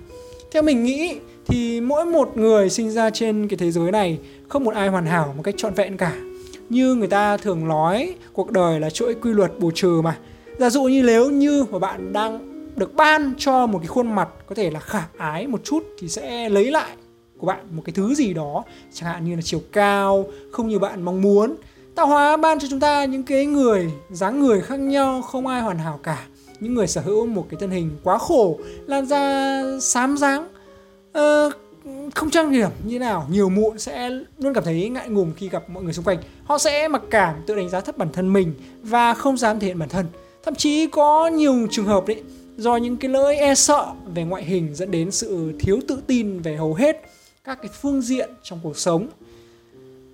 Theo 0.52 0.64
mình 0.64 0.84
nghĩ 0.84 1.16
thì 1.48 1.82
mỗi 1.82 2.06
một 2.06 2.38
người 2.38 2.70
sinh 2.70 2.92
ra 2.92 3.10
trên 3.10 3.48
cái 3.48 3.58
thế 3.58 3.72
giới 3.72 3.92
này, 3.92 4.20
không 4.50 4.64
một 4.64 4.74
ai 4.74 4.88
hoàn 4.88 5.06
hảo 5.06 5.34
một 5.38 5.44
cách 5.44 5.56
trọn 5.58 5.74
vẹn 5.74 5.98
cả 5.98 6.16
như 6.70 6.96
người 6.96 7.08
ta 7.08 7.38
thường 7.38 7.68
nói 7.68 8.16
cuộc 8.34 8.52
đời 8.52 8.80
là 8.80 8.90
chuỗi 8.90 9.14
quy 9.14 9.34
luật 9.34 9.60
bù 9.60 9.72
trừ 9.72 10.02
mà. 10.04 10.18
Giả 10.58 10.70
dụ 10.70 10.84
như 10.84 11.04
nếu 11.04 11.32
như 11.32 11.66
mà 11.72 11.80
bạn 11.80 12.14
đang 12.14 12.56
được 12.76 12.96
ban 12.96 13.34
cho 13.38 13.66
một 13.66 13.80
cái 13.80 13.88
khuôn 13.88 14.16
mặt 14.16 14.30
có 14.48 14.56
thể 14.56 14.72
là 14.72 14.80
khả 14.80 15.04
ái 15.18 15.48
một 15.48 15.64
chút 15.64 15.84
thì 16.00 16.10
sẽ 16.10 16.50
lấy 16.50 16.72
lại 16.72 16.96
của 17.38 17.48
bạn 17.48 17.60
một 17.72 17.82
cái 17.86 17.94
thứ 17.94 18.16
gì 18.16 18.34
đó 18.34 18.64
chẳng 18.94 19.10
hạn 19.10 19.26
như 19.26 19.36
là 19.36 19.42
chiều 19.42 19.62
cao 19.72 20.26
không 20.52 20.68
như 20.68 20.80
bạn 20.80 21.02
mong 21.02 21.22
muốn. 21.22 21.56
Tạo 21.96 22.08
hóa 22.08 22.38
ban 22.38 22.60
cho 22.60 22.68
chúng 22.70 22.80
ta 22.80 23.06
những 23.06 23.24
cái 23.24 23.46
người 23.46 23.92
dáng 24.10 24.40
người 24.40 24.62
khác 24.62 24.80
nhau 24.80 25.22
không 25.22 25.48
ai 25.48 25.62
hoàn 25.62 25.78
hảo 25.78 26.00
cả. 26.04 26.26
Những 26.60 26.74
người 26.74 26.88
sở 26.88 27.02
hữu 27.02 27.26
một 27.26 27.46
cái 27.50 27.60
thân 27.60 27.72
hình 27.72 27.90
quá 28.04 28.18
khổ 28.18 28.58
làn 28.88 29.06
da 29.06 29.62
xám 29.82 30.18
dáng. 30.18 30.48
Uh, 31.18 31.54
không 32.16 32.30
trang 32.30 32.52
điểm 32.52 32.70
như 32.86 33.00
nào. 33.00 33.28
Nhiều 33.32 33.50
mụn 33.50 33.80
sẽ 33.80 34.10
luôn 34.38 34.54
cảm 34.54 34.64
thấy 34.64 34.90
ngại 34.90 35.10
ngùng 35.10 35.34
khi 35.38 35.50
gặp 35.50 35.70
mọi 35.70 35.84
người 35.84 35.94
xung 35.94 36.06
quanh. 36.06 36.18
Họ 36.44 36.58
sẽ 36.58 36.88
mặc 36.88 37.02
cảm, 37.10 37.36
tự 37.48 37.56
đánh 37.56 37.70
giá 37.70 37.82
thấp 37.82 37.98
bản 37.98 38.10
thân 38.14 38.34
mình 38.34 38.54
và 38.82 39.14
không 39.14 39.38
dám 39.38 39.60
thể 39.60 39.68
hiện 39.68 39.80
bản 39.80 39.90
thân. 39.90 40.06
Thậm 40.44 40.56
chí 40.56 40.88
có 40.88 41.28
nhiều 41.28 41.68
trường 41.72 41.86
hợp 41.86 42.08
đấy, 42.08 42.24
do 42.58 42.76
những 42.76 42.98
cái 42.98 43.12
lỗi 43.12 43.36
e 43.36 43.56
sợ 43.56 43.86
về 44.14 44.24
ngoại 44.24 44.44
hình 44.44 44.76
dẫn 44.76 44.92
đến 44.92 45.12
sự 45.12 45.54
thiếu 45.60 45.80
tự 45.88 46.00
tin 46.08 46.40
về 46.40 46.56
hầu 46.56 46.74
hết 46.74 47.02
các 47.44 47.60
cái 47.62 47.72
phương 47.82 48.02
diện 48.02 48.30
trong 48.44 48.60
cuộc 48.64 48.78
sống. 48.78 49.08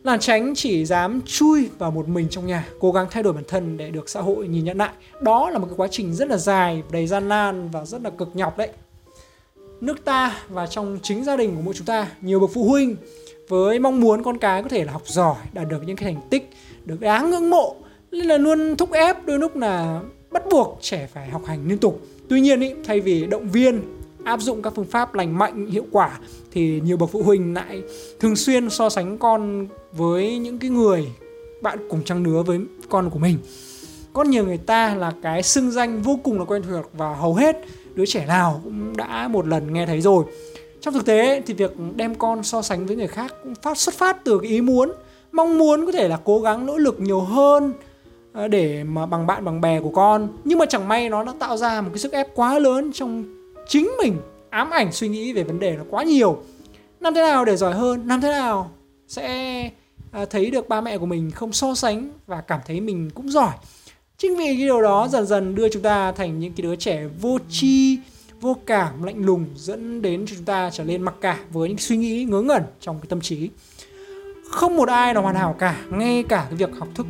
Làn 0.03 0.19
tránh 0.19 0.53
chỉ 0.56 0.85
dám 0.85 1.21
chui 1.25 1.69
vào 1.77 1.91
một 1.91 2.07
mình 2.07 2.27
trong 2.29 2.47
nhà, 2.47 2.67
cố 2.79 2.91
gắng 2.91 3.07
thay 3.12 3.24
đổi 3.24 3.33
bản 3.33 3.44
thân 3.47 3.77
để 3.77 3.91
được 3.91 4.09
xã 4.09 4.21
hội 4.21 4.47
nhìn 4.47 4.65
nhận 4.65 4.77
lại. 4.77 4.91
Đó 5.21 5.50
là 5.50 5.59
một 5.59 5.65
cái 5.65 5.75
quá 5.77 5.88
trình 5.91 6.13
rất 6.13 6.27
là 6.27 6.38
dài, 6.38 6.83
đầy 6.91 7.07
gian 7.07 7.29
nan 7.29 7.69
và 7.69 7.85
rất 7.85 8.01
là 8.01 8.09
cực 8.09 8.35
nhọc 8.35 8.57
đấy 8.57 8.69
nước 9.81 10.06
ta 10.06 10.38
và 10.50 10.68
trong 10.68 11.00
chính 11.04 11.24
gia 11.24 11.38
đình 11.38 11.56
của 11.56 11.62
mỗi 11.62 11.74
chúng 11.74 11.86
ta 11.86 12.07
nhiều 12.22 12.39
bậc 12.39 12.50
phụ 12.54 12.63
huynh 12.63 12.95
với 13.48 13.80
mong 13.80 14.00
muốn 14.00 14.24
con 14.24 14.38
cái 14.38 14.63
có 14.63 14.69
thể 14.69 14.86
là 14.86 14.92
học 14.92 15.04
giỏi 15.06 15.36
đạt 15.54 15.68
được 15.69 15.83
những 15.86 15.95
cái 15.95 16.13
thành 16.13 16.22
tích 16.30 16.50
được 16.86 17.00
đáng 17.00 17.30
ngưỡng 17.30 17.50
mộ 17.50 17.75
nên 18.12 18.25
là 18.25 18.38
luôn 18.38 18.75
thúc 18.78 18.92
ép 18.92 19.25
đôi 19.25 19.39
lúc 19.39 19.56
là 19.56 20.01
bắt 20.31 20.44
buộc 20.51 20.78
trẻ 20.81 21.07
phải 21.13 21.30
học 21.30 21.45
hành 21.45 21.68
liên 21.68 21.78
tục. 21.78 22.01
Tuy 22.30 22.42
nhiên 22.42 22.60
ý, 22.62 22.72
thay 22.84 23.00
vì 23.00 23.25
động 23.25 23.50
viên 23.50 23.82
áp 24.24 24.41
dụng 24.41 24.62
các 24.62 24.74
phương 24.75 24.86
pháp 24.86 25.13
lành 25.13 25.38
mạnh 25.38 25.67
hiệu 25.67 25.86
quả 25.91 26.20
thì 26.51 26.82
nhiều 26.82 26.98
bậc 26.98 27.10
phụ 27.12 27.24
huynh 27.24 27.53
lại 27.53 27.82
thường 28.20 28.36
xuyên 28.36 28.70
so 28.70 28.89
sánh 28.89 29.17
con 29.17 29.67
với 29.91 30.38
những 30.38 30.60
cái 30.60 30.70
người 30.70 31.08
bạn 31.62 31.79
cùng 31.89 32.03
trang 32.03 32.24
lứa 32.24 32.44
với 32.44 32.60
con 32.89 33.10
của 33.10 33.20
mình 33.20 33.38
có 34.13 34.24
nhiều 34.24 34.46
người 34.46 34.58
ta 34.58 34.96
là 34.96 35.13
cái 35.22 35.44
xưng 35.44 35.72
danh 35.72 36.01
vô 36.01 36.20
cùng 36.24 36.39
là 36.39 36.46
quen 36.46 36.63
thuộc 36.70 36.86
và 36.94 37.15
hầu 37.15 37.36
hết 37.36 37.58
đứa 37.96 38.06
trẻ 38.06 38.25
nào 38.25 38.62
cũng 38.63 38.98
đã 38.98 39.27
một 39.27 39.48
lần 39.48 39.74
nghe 39.74 39.86
thấy 39.86 40.01
rồi. 40.01 40.25
Trong 40.82 40.94
thực 40.94 41.06
tế 41.06 41.41
thì 41.46 41.53
việc 41.53 41.72
đem 41.96 42.15
con 42.15 42.44
so 42.44 42.62
sánh 42.62 42.86
với 42.86 42.96
người 42.96 43.08
khác 43.08 43.34
cũng 43.44 43.56
phát, 43.56 43.77
xuất 43.77 43.96
phát 43.96 44.24
từ 44.24 44.39
cái 44.39 44.51
ý 44.51 44.62
muốn, 44.62 44.91
mong 45.32 45.58
muốn 45.58 45.86
có 45.86 45.91
thể 45.91 46.08
là 46.08 46.20
cố 46.24 46.41
gắng 46.41 46.65
nỗ 46.65 46.77
lực 46.77 47.00
nhiều 47.00 47.22
hơn 47.22 47.74
ờ, 48.34 48.48
để 48.48 48.84
mà 48.84 49.06
bằng 49.06 49.27
bạn 49.27 49.46
bằng 49.46 49.62
bè 49.62 49.80
của 49.80 49.89
con. 49.89 50.27
Nhưng 50.44 50.60
mà 50.60 50.65
chẳng 50.65 50.88
may 50.88 51.10
nó 51.10 51.24
đã 51.24 51.34
tạo 51.39 51.58
ra 51.58 51.82
một 51.82 51.89
cái 51.94 52.00
sức 52.00 52.12
ép 52.12 52.36
quá 52.36 52.60
lớn 52.60 52.91
trong 52.94 53.24
chính 53.68 53.91
mình, 54.03 54.18
ám 54.50 54.70
ảnh 54.70 54.91
suy 54.91 55.08
nghĩ 55.08 55.34
về 55.34 55.44
vấn 55.44 55.60
đề 55.60 55.75
nó 55.77 55.84
quá 55.89 56.03
nhiều. 56.03 56.38
Làm 57.00 57.13
thế 57.13 57.22
nào 57.22 57.46
để 57.46 57.56
giỏi 57.56 57.74
hơn? 57.74 58.08
Làm 58.08 58.22
thế 58.22 58.30
nào 58.32 58.72
sẽ 59.08 59.70
ờ, 60.12 60.25
thấy 60.25 60.51
được 60.51 60.70
ba 60.70 60.82
mẹ 60.82 60.98
của 60.98 61.06
mình 61.06 61.32
không 61.32 61.53
so 61.53 61.75
sánh 61.75 62.10
và 62.27 62.41
cảm 62.41 62.60
thấy 62.68 62.82
mình 62.82 63.10
cũng 63.13 63.32
giỏi? 63.32 63.53
Chính 64.22 64.36
vì 64.36 64.46
cái 64.46 64.56
điều 64.56 64.82
đó 64.82 65.08
dần 65.12 65.25
dần 65.25 65.56
đưa 65.56 65.70
chúng 65.70 65.82
ta 65.82 66.12
thành 66.12 66.40
những 66.40 66.54
cái 66.54 66.63
đứa 66.63 66.75
trẻ 66.75 67.08
vô 67.22 67.38
tri 67.50 67.98
vô 68.42 68.58
cảm 68.66 69.04
lạnh 69.04 69.25
lùng 69.25 69.46
dẫn 69.56 70.01
đến 70.01 70.25
cho 70.25 70.36
chúng 70.36 70.46
ta 70.46 70.70
trở 70.74 70.84
nên 70.84 71.01
mặc 71.01 71.16
cả 71.22 71.40
với 71.51 71.70
những 71.70 71.78
suy 71.78 71.98
nghĩ 71.98 72.24
ngớ 72.24 72.42
ngẩn 72.42 72.63
trong 72.82 73.00
cái 73.00 73.06
tâm 73.10 73.22
trí. 73.22 73.50
Không 74.50 74.78
một 74.78 74.90
ai 74.90 75.13
là 75.13 75.22
hoàn 75.22 75.36
hảo 75.36 75.56
cả 75.60 75.78
ngay 75.90 76.24
cả 76.30 76.46
cái 76.50 76.56
việc 76.56 76.70
học 76.80 76.88
thức. 76.96 77.06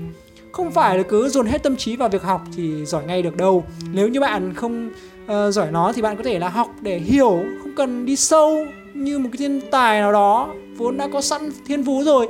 Không 0.51 0.71
phải 0.71 0.97
là 0.97 1.03
cứ 1.03 1.29
dồn 1.29 1.45
hết 1.45 1.63
tâm 1.63 1.75
trí 1.75 1.95
vào 1.95 2.09
việc 2.09 2.23
học 2.23 2.41
thì 2.55 2.85
giỏi 2.85 3.03
ngay 3.03 3.21
được 3.21 3.37
đâu. 3.37 3.63
Nếu 3.91 4.07
như 4.07 4.19
bạn 4.19 4.53
không 4.53 4.89
uh, 5.23 5.53
giỏi 5.53 5.71
nó 5.71 5.93
thì 5.93 6.01
bạn 6.01 6.17
có 6.17 6.23
thể 6.23 6.39
là 6.39 6.49
học 6.49 6.69
để 6.81 6.99
hiểu 6.99 7.43
không 7.63 7.75
cần 7.75 8.05
đi 8.05 8.15
sâu 8.15 8.65
như 8.93 9.19
một 9.19 9.29
cái 9.33 9.37
thiên 9.37 9.61
tài 9.71 9.99
nào 9.99 10.11
đó 10.11 10.53
vốn 10.77 10.97
đã 10.97 11.07
có 11.13 11.21
sẵn 11.21 11.51
thiên 11.65 11.85
phú 11.85 12.03
rồi 12.03 12.27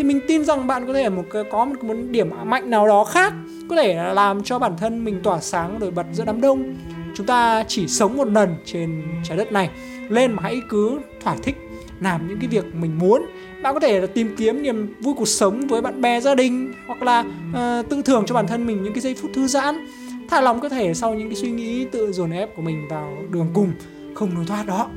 thì 0.00 0.04
mình 0.04 0.20
tin 0.28 0.44
rằng 0.44 0.66
bạn 0.66 0.86
có 0.86 0.92
thể 0.92 1.08
một 1.08 1.24
có 1.50 1.64
một, 1.64 1.84
một 1.84 1.94
điểm 2.10 2.30
mạnh 2.44 2.70
nào 2.70 2.88
đó 2.88 3.04
khác 3.04 3.32
có 3.70 3.76
thể 3.76 3.94
làm 4.14 4.42
cho 4.42 4.58
bản 4.58 4.72
thân 4.78 5.04
mình 5.04 5.20
tỏa 5.22 5.40
sáng 5.40 5.78
nổi 5.78 5.90
bật 5.90 6.06
giữa 6.12 6.24
đám 6.24 6.40
đông. 6.40 6.76
Chúng 7.14 7.26
ta 7.26 7.64
chỉ 7.68 7.88
sống 7.88 8.16
một 8.16 8.28
lần 8.28 8.54
trên 8.64 9.02
trái 9.24 9.38
đất 9.38 9.52
này. 9.52 9.70
Lên 10.08 10.32
mà 10.32 10.42
hãy 10.42 10.60
cứ 10.68 10.98
thỏa 11.20 11.36
thích 11.42 11.56
làm 12.00 12.28
những 12.28 12.38
cái 12.40 12.48
việc 12.48 12.74
mình 12.74 12.98
muốn. 12.98 13.26
Bạn 13.62 13.74
có 13.74 13.80
thể 13.80 14.00
là 14.00 14.06
tìm 14.06 14.34
kiếm 14.38 14.62
niềm 14.62 14.94
vui 15.00 15.14
cuộc 15.18 15.28
sống 15.28 15.66
với 15.66 15.82
bạn 15.82 16.00
bè 16.00 16.20
gia 16.20 16.34
đình 16.34 16.72
hoặc 16.86 17.02
là 17.02 17.24
ờ, 17.54 17.80
uh, 17.80 17.90
tự 17.90 18.02
thưởng 18.02 18.24
cho 18.26 18.34
bản 18.34 18.46
thân 18.46 18.66
mình 18.66 18.82
những 18.82 18.92
cái 18.92 19.00
giây 19.00 19.14
phút 19.14 19.30
thư 19.34 19.46
giãn. 19.46 19.86
Thả 20.30 20.40
lòng 20.40 20.60
cơ 20.60 20.68
thể 20.68 20.94
sau 20.94 21.14
những 21.14 21.28
cái 21.28 21.36
suy 21.36 21.50
nghĩ 21.50 21.84
tự 21.84 22.12
dồn 22.12 22.30
ép 22.30 22.56
của 22.56 22.62
mình 22.62 22.88
vào 22.88 23.16
đường 23.30 23.50
cùng 23.54 23.72
không 24.14 24.30
lối 24.36 24.44
thoát 24.46 24.66
đó. 24.66 24.90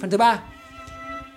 Phần 0.00 0.10
thứ 0.10 0.16
ba 0.16 0.40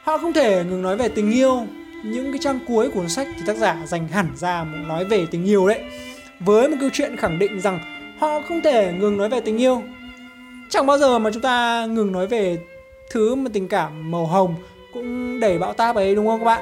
họ 0.03 0.17
không 0.17 0.33
thể 0.33 0.63
ngừng 0.63 0.81
nói 0.81 0.97
về 0.97 1.07
tình 1.07 1.31
yêu 1.31 1.67
những 2.05 2.31
cái 2.31 2.39
trang 2.41 2.59
cuối 2.67 2.89
của 2.89 2.93
cuốn 2.95 3.09
sách 3.09 3.27
thì 3.35 3.41
tác 3.47 3.57
giả 3.57 3.77
dành 3.85 4.07
hẳn 4.07 4.27
ra 4.35 4.63
một 4.63 4.77
nói 4.87 5.05
về 5.05 5.25
tình 5.31 5.45
yêu 5.45 5.67
đấy. 5.67 5.79
Với 6.39 6.69
một 6.69 6.77
câu 6.79 6.89
chuyện 6.93 7.17
khẳng 7.17 7.39
định 7.39 7.59
rằng 7.59 7.79
họ 8.19 8.41
không 8.41 8.61
thể 8.61 8.93
ngừng 8.99 9.17
nói 9.17 9.29
về 9.29 9.39
tình 9.39 9.57
yêu. 9.57 9.81
Chẳng 10.69 10.85
bao 10.85 10.97
giờ 10.97 11.19
mà 11.19 11.31
chúng 11.31 11.41
ta 11.41 11.85
ngừng 11.85 12.11
nói 12.11 12.27
về 12.27 12.57
thứ 13.09 13.35
mà 13.35 13.49
tình 13.53 13.67
cảm 13.67 14.11
màu 14.11 14.25
hồng 14.25 14.55
cũng 14.93 15.39
đẩy 15.39 15.57
bão 15.57 15.73
táp 15.73 15.95
ấy, 15.95 16.15
đúng 16.15 16.27
không 16.27 16.39
các 16.39 16.45
bạn? 16.45 16.61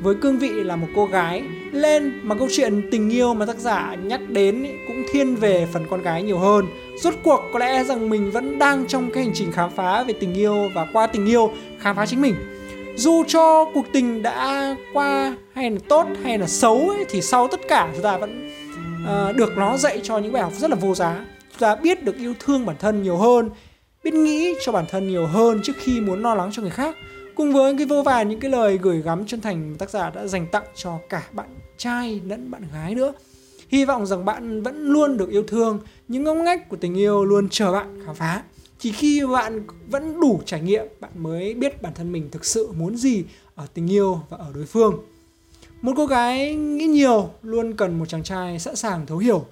Với 0.00 0.14
cương 0.14 0.38
vị 0.38 0.50
là 0.50 0.76
một 0.76 0.86
cô 0.94 1.06
gái, 1.06 1.42
lên 1.72 2.20
mà 2.22 2.34
câu 2.34 2.48
chuyện 2.50 2.88
tình 2.90 3.10
yêu 3.10 3.34
mà 3.34 3.46
tác 3.46 3.56
giả 3.56 3.96
nhắc 4.02 4.20
đến 4.28 4.66
cũng 4.86 5.02
thiên 5.12 5.36
về 5.36 5.66
phần 5.72 5.86
con 5.90 6.02
gái 6.02 6.22
nhiều 6.22 6.38
hơn. 6.38 6.66
Rốt 7.02 7.14
cuộc 7.24 7.40
có 7.52 7.58
lẽ 7.58 7.84
rằng 7.84 8.10
mình 8.10 8.30
vẫn 8.30 8.58
đang 8.58 8.86
trong 8.86 9.10
cái 9.10 9.24
hành 9.24 9.32
trình 9.34 9.52
khám 9.52 9.70
phá 9.70 10.02
về 10.02 10.14
tình 10.20 10.34
yêu 10.34 10.70
và 10.74 10.86
qua 10.92 11.06
tình 11.06 11.26
yêu 11.26 11.52
khám 11.78 11.96
phá 11.96 12.06
chính 12.06 12.20
mình 12.20 12.34
dù 12.96 13.24
cho 13.28 13.64
cuộc 13.74 13.84
tình 13.92 14.22
đã 14.22 14.76
qua 14.92 15.36
hay 15.54 15.70
là 15.70 15.78
tốt 15.88 16.06
hay 16.22 16.38
là 16.38 16.46
xấu 16.46 16.88
ấy, 16.88 17.04
thì 17.08 17.22
sau 17.22 17.48
tất 17.48 17.60
cả 17.68 17.90
chúng 17.94 18.02
ta 18.02 18.18
vẫn 18.18 18.50
uh, 19.02 19.36
được 19.36 19.56
nó 19.56 19.76
dạy 19.76 20.00
cho 20.02 20.18
những 20.18 20.32
bài 20.32 20.42
học 20.42 20.52
rất 20.58 20.70
là 20.70 20.76
vô 20.76 20.94
giá. 20.94 21.24
Chúng 21.50 21.60
ta 21.60 21.76
biết 21.76 22.04
được 22.04 22.16
yêu 22.18 22.34
thương 22.40 22.66
bản 22.66 22.76
thân 22.80 23.02
nhiều 23.02 23.16
hơn 23.16 23.50
biết 24.04 24.14
nghĩ 24.14 24.54
cho 24.64 24.72
bản 24.72 24.84
thân 24.90 25.08
nhiều 25.08 25.26
hơn 25.26 25.60
trước 25.62 25.72
khi 25.76 26.00
muốn 26.00 26.22
lo 26.22 26.34
lắng 26.34 26.50
cho 26.52 26.62
người 26.62 26.70
khác. 26.70 26.96
Cùng 27.34 27.52
với 27.52 27.74
cái 27.76 27.86
vô 27.86 28.02
vàn 28.02 28.28
những 28.28 28.40
cái 28.40 28.50
lời 28.50 28.78
gửi 28.82 29.02
gắm 29.02 29.26
chân 29.26 29.40
thành 29.40 29.74
tác 29.78 29.90
giả 29.90 30.10
đã 30.10 30.26
dành 30.26 30.46
tặng 30.46 30.64
cho 30.74 30.98
cả 31.08 31.22
bạn 31.32 31.48
trai 31.76 32.20
lẫn 32.24 32.50
bạn 32.50 32.62
gái 32.74 32.94
nữa. 32.94 33.12
Hy 33.68 33.84
vọng 33.84 34.06
rằng 34.06 34.24
bạn 34.24 34.62
vẫn 34.62 34.88
luôn 34.88 35.16
được 35.16 35.30
yêu 35.30 35.42
thương 35.48 35.80
những 36.08 36.24
ngóc 36.24 36.36
ngách 36.36 36.68
của 36.68 36.76
tình 36.76 36.94
yêu 36.94 37.24
luôn 37.24 37.48
chờ 37.48 37.72
bạn 37.72 38.02
khám 38.06 38.14
phá 38.14 38.42
chỉ 38.84 38.92
khi 38.92 39.22
bạn 39.26 39.66
vẫn 39.90 40.20
đủ 40.20 40.40
trải 40.46 40.60
nghiệm, 40.60 40.86
bạn 41.00 41.10
mới 41.14 41.54
biết 41.54 41.82
bản 41.82 41.92
thân 41.94 42.12
mình 42.12 42.28
thực 42.30 42.44
sự 42.44 42.72
muốn 42.72 42.96
gì 42.96 43.24
ở 43.54 43.66
tình 43.74 43.92
yêu 43.92 44.20
và 44.30 44.36
ở 44.36 44.52
đối 44.54 44.66
phương. 44.66 44.98
Một 45.82 45.92
cô 45.96 46.06
gái 46.06 46.54
nghĩ 46.54 46.84
nhiều 46.84 47.30
luôn 47.42 47.76
cần 47.76 47.98
một 47.98 48.08
chàng 48.08 48.22
trai 48.22 48.58
sẵn 48.58 48.76
sàng 48.76 49.06
thấu 49.06 49.18
hiểu. 49.18 49.46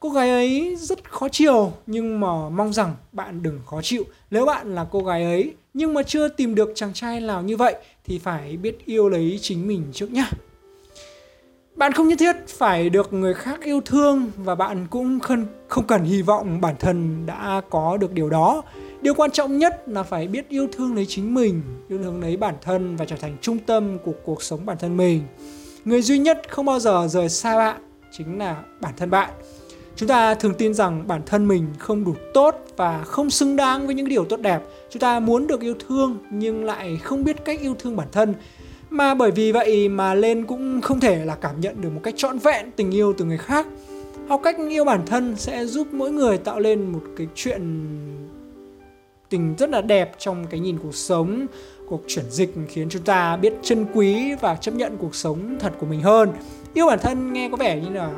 Cô 0.00 0.10
gái 0.10 0.30
ấy 0.30 0.76
rất 0.80 1.10
khó 1.10 1.28
chiều 1.28 1.72
nhưng 1.86 2.20
mà 2.20 2.48
mong 2.48 2.72
rằng 2.72 2.94
bạn 3.12 3.42
đừng 3.42 3.60
khó 3.66 3.82
chịu. 3.82 4.04
Nếu 4.30 4.46
bạn 4.46 4.74
là 4.74 4.86
cô 4.90 5.00
gái 5.04 5.24
ấy, 5.24 5.54
nhưng 5.74 5.94
mà 5.94 6.02
chưa 6.02 6.28
tìm 6.28 6.54
được 6.54 6.72
chàng 6.74 6.92
trai 6.92 7.20
nào 7.20 7.42
như 7.42 7.56
vậy, 7.56 7.74
thì 8.04 8.18
phải 8.18 8.56
biết 8.56 8.86
yêu 8.86 9.08
lấy 9.08 9.38
chính 9.42 9.68
mình 9.68 9.82
trước 9.92 10.10
nhá 10.10 10.30
bạn 11.78 11.92
không 11.92 12.08
nhất 12.08 12.18
thiết 12.18 12.36
phải 12.48 12.90
được 12.90 13.12
người 13.12 13.34
khác 13.34 13.60
yêu 13.64 13.80
thương 13.84 14.30
và 14.36 14.54
bạn 14.54 14.86
cũng 14.90 15.20
không, 15.20 15.46
không 15.68 15.86
cần 15.86 16.04
hy 16.04 16.22
vọng 16.22 16.60
bản 16.60 16.74
thân 16.80 17.26
đã 17.26 17.60
có 17.70 17.96
được 17.96 18.12
điều 18.12 18.30
đó. 18.30 18.62
Điều 19.00 19.14
quan 19.14 19.30
trọng 19.30 19.58
nhất 19.58 19.82
là 19.88 20.02
phải 20.02 20.28
biết 20.28 20.48
yêu 20.48 20.68
thương 20.72 20.94
lấy 20.94 21.06
chính 21.08 21.34
mình 21.34 21.62
yêu 21.88 21.98
thương 22.02 22.20
lấy 22.20 22.36
bản 22.36 22.54
thân 22.62 22.96
và 22.96 23.04
trở 23.04 23.16
thành 23.16 23.36
trung 23.40 23.58
tâm 23.58 23.98
của 24.04 24.12
cuộc 24.24 24.42
sống 24.42 24.66
bản 24.66 24.76
thân 24.80 24.96
mình. 24.96 25.22
Người 25.84 26.02
duy 26.02 26.18
nhất 26.18 26.42
không 26.48 26.66
bao 26.66 26.78
giờ 26.78 27.06
rời 27.10 27.28
xa 27.28 27.56
bạn 27.56 27.80
chính 28.10 28.38
là 28.38 28.62
bản 28.80 28.92
thân 28.96 29.10
bạn. 29.10 29.30
Chúng 29.96 30.08
ta 30.08 30.34
thường 30.34 30.54
tin 30.54 30.74
rằng 30.74 31.04
bản 31.06 31.22
thân 31.26 31.48
mình 31.48 31.66
không 31.78 32.04
đủ 32.04 32.14
tốt 32.34 32.54
và 32.76 33.04
không 33.04 33.30
xứng 33.30 33.56
đáng 33.56 33.86
với 33.86 33.94
những 33.94 34.08
điều 34.08 34.24
tốt 34.24 34.40
đẹp. 34.40 34.62
Chúng 34.90 35.00
ta 35.00 35.20
muốn 35.20 35.46
được 35.46 35.60
yêu 35.60 35.74
thương 35.88 36.18
nhưng 36.30 36.64
lại 36.64 36.98
không 37.02 37.24
biết 37.24 37.44
cách 37.44 37.60
yêu 37.60 37.74
thương 37.78 37.96
bản 37.96 38.08
thân 38.12 38.34
mà 38.90 39.14
bởi 39.14 39.30
vì 39.30 39.52
vậy 39.52 39.88
mà 39.88 40.14
lên 40.14 40.46
cũng 40.46 40.80
không 40.80 41.00
thể 41.00 41.24
là 41.24 41.34
cảm 41.34 41.60
nhận 41.60 41.80
được 41.80 41.90
một 41.94 42.00
cách 42.02 42.14
trọn 42.16 42.38
vẹn 42.38 42.70
tình 42.76 42.90
yêu 42.90 43.12
từ 43.18 43.24
người 43.24 43.38
khác. 43.38 43.66
Học 44.28 44.40
cách 44.44 44.56
yêu 44.68 44.84
bản 44.84 45.06
thân 45.06 45.36
sẽ 45.36 45.66
giúp 45.66 45.88
mỗi 45.92 46.10
người 46.10 46.38
tạo 46.38 46.60
lên 46.60 46.92
một 46.92 47.02
cái 47.16 47.26
chuyện 47.34 47.86
tình 49.28 49.54
rất 49.58 49.70
là 49.70 49.80
đẹp 49.80 50.12
trong 50.18 50.46
cái 50.50 50.60
nhìn 50.60 50.78
cuộc 50.82 50.94
sống. 50.94 51.46
Cuộc 51.88 52.02
chuyển 52.06 52.24
dịch 52.30 52.54
khiến 52.68 52.88
chúng 52.88 53.02
ta 53.02 53.36
biết 53.36 53.54
trân 53.62 53.86
quý 53.94 54.34
và 54.40 54.56
chấp 54.56 54.74
nhận 54.74 54.96
cuộc 54.96 55.14
sống 55.14 55.56
thật 55.60 55.72
của 55.80 55.86
mình 55.86 56.00
hơn. 56.00 56.32
Yêu 56.74 56.86
bản 56.86 56.98
thân 57.02 57.32
nghe 57.32 57.48
có 57.48 57.56
vẻ 57.56 57.80
như 57.80 57.90
là 57.90 58.10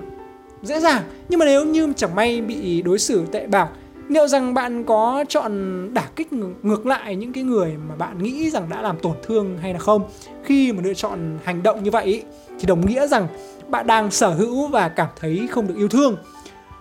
dễ 0.63 0.81
dàng, 0.81 1.03
nhưng 1.29 1.39
mà 1.39 1.47
nếu 1.47 1.65
như 1.65 1.93
chẳng 1.97 2.15
may 2.15 2.41
bị 2.41 2.83
đối 2.83 2.99
xử 2.99 3.27
tệ 3.33 3.47
bạc 3.47 3.69
liệu 4.11 4.29
rằng 4.29 4.55
bạn 4.55 4.85
có 4.85 5.25
chọn 5.29 5.55
đả 5.95 6.09
kích 6.17 6.33
ngược 6.63 6.87
lại 6.87 7.17
những 7.17 7.33
cái 7.33 7.45
người 7.45 7.73
mà 7.89 7.95
bạn 7.97 8.23
nghĩ 8.23 8.51
rằng 8.51 8.69
đã 8.71 8.83
làm 8.83 8.99
tổn 8.99 9.15
thương 9.23 9.59
hay 9.59 9.73
là 9.73 9.79
không? 9.79 10.03
Khi 10.45 10.73
mà 10.73 10.83
lựa 10.85 10.95
chọn 10.95 11.39
hành 11.45 11.63
động 11.63 11.85
như 11.85 11.91
vậy 11.91 12.23
thì 12.61 12.67
đồng 12.67 12.87
nghĩa 12.87 13.07
rằng 13.07 13.29
bạn 13.69 13.87
đang 13.87 14.11
sở 14.11 14.31
hữu 14.31 14.67
và 14.67 14.89
cảm 14.89 15.09
thấy 15.21 15.49
không 15.51 15.67
được 15.67 15.75
yêu 15.77 15.89
thương. 15.89 16.17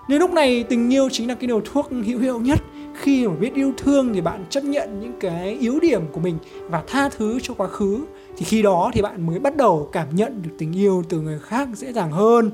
Nên 0.08 0.20
lúc 0.20 0.32
này 0.32 0.64
tình 0.64 0.94
yêu 0.94 1.10
chính 1.12 1.28
là 1.28 1.36
cái 1.36 1.48
điều 1.48 1.62
thuốc 1.62 1.90
hữu 2.06 2.20
hiệu 2.20 2.40
nhất. 2.40 2.60
Khi 3.02 3.28
mà 3.28 3.34
biết 3.40 3.54
yêu 3.54 3.74
thương 3.78 4.14
thì 4.14 4.22
bạn 4.22 4.46
chấp 4.50 4.64
nhận 4.64 5.00
những 5.00 5.14
cái 5.20 5.58
yếu 5.62 5.80
điểm 5.80 6.02
của 6.12 6.20
mình 6.20 6.38
và 6.70 6.84
tha 6.88 7.10
thứ 7.10 7.40
cho 7.44 7.54
quá 7.54 7.68
khứ. 7.68 8.00
Thì 8.38 8.46
khi 8.46 8.62
đó 8.62 8.92
thì 8.94 9.02
bạn 9.02 9.28
mới 9.28 9.40
bắt 9.40 9.56
đầu 9.56 9.90
cảm 9.92 10.16
nhận 10.16 10.42
được 10.42 10.52
tình 10.58 10.74
yêu 10.78 11.04
từ 11.10 11.20
người 11.20 11.40
khác 11.40 11.68
dễ 11.74 11.94
dàng 11.94 12.12
hơn 12.12 12.52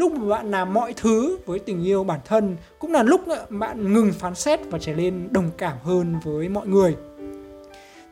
lúc 0.00 0.12
mà 0.12 0.28
bạn 0.28 0.50
làm 0.50 0.74
mọi 0.74 0.94
thứ 0.96 1.38
với 1.46 1.58
tình 1.58 1.84
yêu 1.84 2.04
bản 2.04 2.20
thân 2.24 2.56
cũng 2.78 2.92
là 2.92 3.02
lúc 3.02 3.20
bạn 3.50 3.94
ngừng 3.94 4.12
phán 4.12 4.34
xét 4.34 4.60
và 4.70 4.78
trở 4.78 4.94
nên 4.94 5.28
đồng 5.30 5.50
cảm 5.58 5.76
hơn 5.82 6.14
với 6.24 6.48
mọi 6.48 6.66
người. 6.66 6.96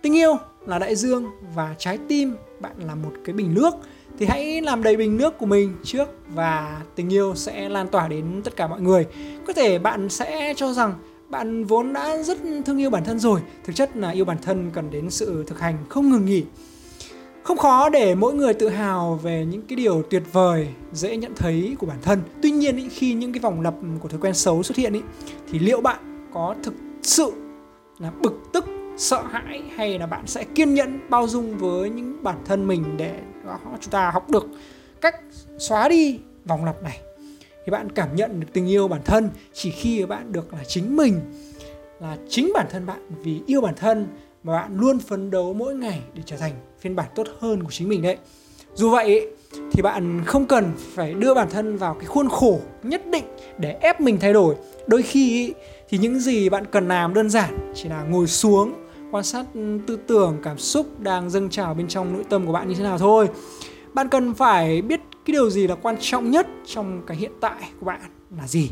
Tình 0.02 0.16
yêu 0.16 0.36
là 0.66 0.78
đại 0.78 0.96
dương 0.96 1.24
và 1.54 1.74
trái 1.78 1.98
tim 2.08 2.36
bạn 2.60 2.72
là 2.86 2.94
một 2.94 3.12
cái 3.24 3.32
bình 3.32 3.54
nước, 3.54 3.74
thì 4.18 4.26
hãy 4.26 4.60
làm 4.60 4.82
đầy 4.82 4.96
bình 4.96 5.16
nước 5.16 5.38
của 5.38 5.46
mình 5.46 5.74
trước 5.84 6.08
và 6.34 6.82
tình 6.94 7.12
yêu 7.12 7.34
sẽ 7.34 7.68
lan 7.68 7.88
tỏa 7.88 8.08
đến 8.08 8.40
tất 8.44 8.56
cả 8.56 8.66
mọi 8.66 8.80
người. 8.80 9.06
Có 9.46 9.52
thể 9.52 9.78
bạn 9.78 10.08
sẽ 10.08 10.54
cho 10.56 10.72
rằng 10.72 10.94
bạn 11.28 11.64
vốn 11.64 11.92
đã 11.92 12.22
rất 12.22 12.38
thương 12.66 12.80
yêu 12.80 12.90
bản 12.90 13.04
thân 13.04 13.18
rồi, 13.18 13.40
thực 13.64 13.76
chất 13.76 13.96
là 13.96 14.10
yêu 14.10 14.24
bản 14.24 14.38
thân 14.42 14.70
cần 14.74 14.90
đến 14.90 15.10
sự 15.10 15.44
thực 15.46 15.60
hành 15.60 15.76
không 15.88 16.10
ngừng 16.10 16.26
nghỉ 16.26 16.44
không 17.48 17.58
khó 17.58 17.88
để 17.88 18.14
mỗi 18.14 18.34
người 18.34 18.54
tự 18.54 18.68
hào 18.68 19.14
về 19.22 19.46
những 19.50 19.62
cái 19.62 19.76
điều 19.76 20.02
tuyệt 20.02 20.22
vời 20.32 20.68
dễ 20.92 21.16
nhận 21.16 21.32
thấy 21.36 21.76
của 21.78 21.86
bản 21.86 21.98
thân. 22.02 22.22
Tuy 22.42 22.50
nhiên 22.50 22.76
ý, 22.76 22.88
khi 22.88 23.12
những 23.12 23.32
cái 23.32 23.40
vòng 23.40 23.60
lặp 23.60 23.74
của 24.00 24.08
thói 24.08 24.20
quen 24.20 24.34
xấu 24.34 24.62
xuất 24.62 24.76
hiện 24.76 24.92
ý, 24.92 25.00
thì 25.52 25.58
liệu 25.58 25.80
bạn 25.80 26.28
có 26.34 26.54
thực 26.62 26.74
sự 27.02 27.32
là 27.98 28.10
bực 28.22 28.32
tức 28.52 28.64
sợ 28.96 29.22
hãi 29.30 29.62
hay 29.76 29.98
là 29.98 30.06
bạn 30.06 30.26
sẽ 30.26 30.44
kiên 30.44 30.74
nhẫn 30.74 31.00
bao 31.10 31.28
dung 31.28 31.58
với 31.58 31.90
những 31.90 32.22
bản 32.22 32.36
thân 32.44 32.66
mình 32.66 32.96
để 32.96 33.20
chúng 33.80 33.90
ta 33.90 34.10
học 34.10 34.30
được 34.30 34.46
cách 35.00 35.20
xóa 35.58 35.88
đi 35.88 36.20
vòng 36.44 36.64
lặp 36.64 36.82
này? 36.82 37.00
Thì 37.66 37.70
bạn 37.70 37.92
cảm 37.92 38.16
nhận 38.16 38.40
được 38.40 38.48
tình 38.52 38.66
yêu 38.66 38.88
bản 38.88 39.00
thân 39.04 39.30
chỉ 39.52 39.70
khi 39.70 40.06
bạn 40.06 40.32
được 40.32 40.52
là 40.52 40.64
chính 40.64 40.96
mình 40.96 41.20
là 42.00 42.16
chính 42.28 42.50
bản 42.54 42.66
thân 42.70 42.86
bạn 42.86 43.00
vì 43.22 43.40
yêu 43.46 43.60
bản 43.60 43.74
thân 43.76 44.06
mà 44.44 44.52
bạn 44.52 44.76
luôn 44.80 44.98
phấn 44.98 45.30
đấu 45.30 45.54
mỗi 45.54 45.74
ngày 45.74 46.00
để 46.14 46.22
trở 46.26 46.36
thành 46.36 46.52
phiên 46.80 46.96
bản 46.96 47.06
tốt 47.14 47.26
hơn 47.40 47.62
của 47.62 47.70
chính 47.70 47.88
mình 47.88 48.02
đấy. 48.02 48.16
Dù 48.74 48.90
vậy 48.90 49.28
thì 49.72 49.82
bạn 49.82 50.22
không 50.26 50.46
cần 50.46 50.72
phải 50.94 51.14
đưa 51.14 51.34
bản 51.34 51.50
thân 51.50 51.76
vào 51.76 51.94
cái 51.94 52.06
khuôn 52.06 52.28
khổ 52.28 52.60
nhất 52.82 53.02
định 53.10 53.24
để 53.58 53.78
ép 53.80 54.00
mình 54.00 54.18
thay 54.20 54.32
đổi. 54.32 54.54
Đôi 54.86 55.02
khi 55.02 55.54
thì 55.88 55.98
những 55.98 56.20
gì 56.20 56.48
bạn 56.48 56.64
cần 56.66 56.88
làm 56.88 57.14
đơn 57.14 57.30
giản 57.30 57.72
chỉ 57.74 57.88
là 57.88 58.02
ngồi 58.02 58.26
xuống, 58.26 58.72
quan 59.10 59.24
sát 59.24 59.46
ừ, 59.54 59.78
tư 59.86 59.98
tưởng, 60.06 60.36
cảm 60.42 60.58
xúc 60.58 61.00
đang 61.00 61.30
dâng 61.30 61.50
trào 61.50 61.74
bên 61.74 61.88
trong 61.88 62.12
nội 62.12 62.24
tâm 62.28 62.46
của 62.46 62.52
bạn 62.52 62.68
như 62.68 62.74
thế 62.74 62.84
nào 62.84 62.98
thôi. 62.98 63.28
Bạn 63.94 64.08
cần 64.08 64.34
phải 64.34 64.82
biết 64.82 65.00
cái 65.24 65.32
điều 65.32 65.50
gì 65.50 65.66
là 65.66 65.74
quan 65.74 65.96
trọng 66.00 66.30
nhất 66.30 66.46
trong 66.66 67.02
cái 67.06 67.16
hiện 67.16 67.32
tại 67.40 67.70
của 67.80 67.86
bạn 67.86 68.00
là 68.36 68.46
gì 68.46 68.70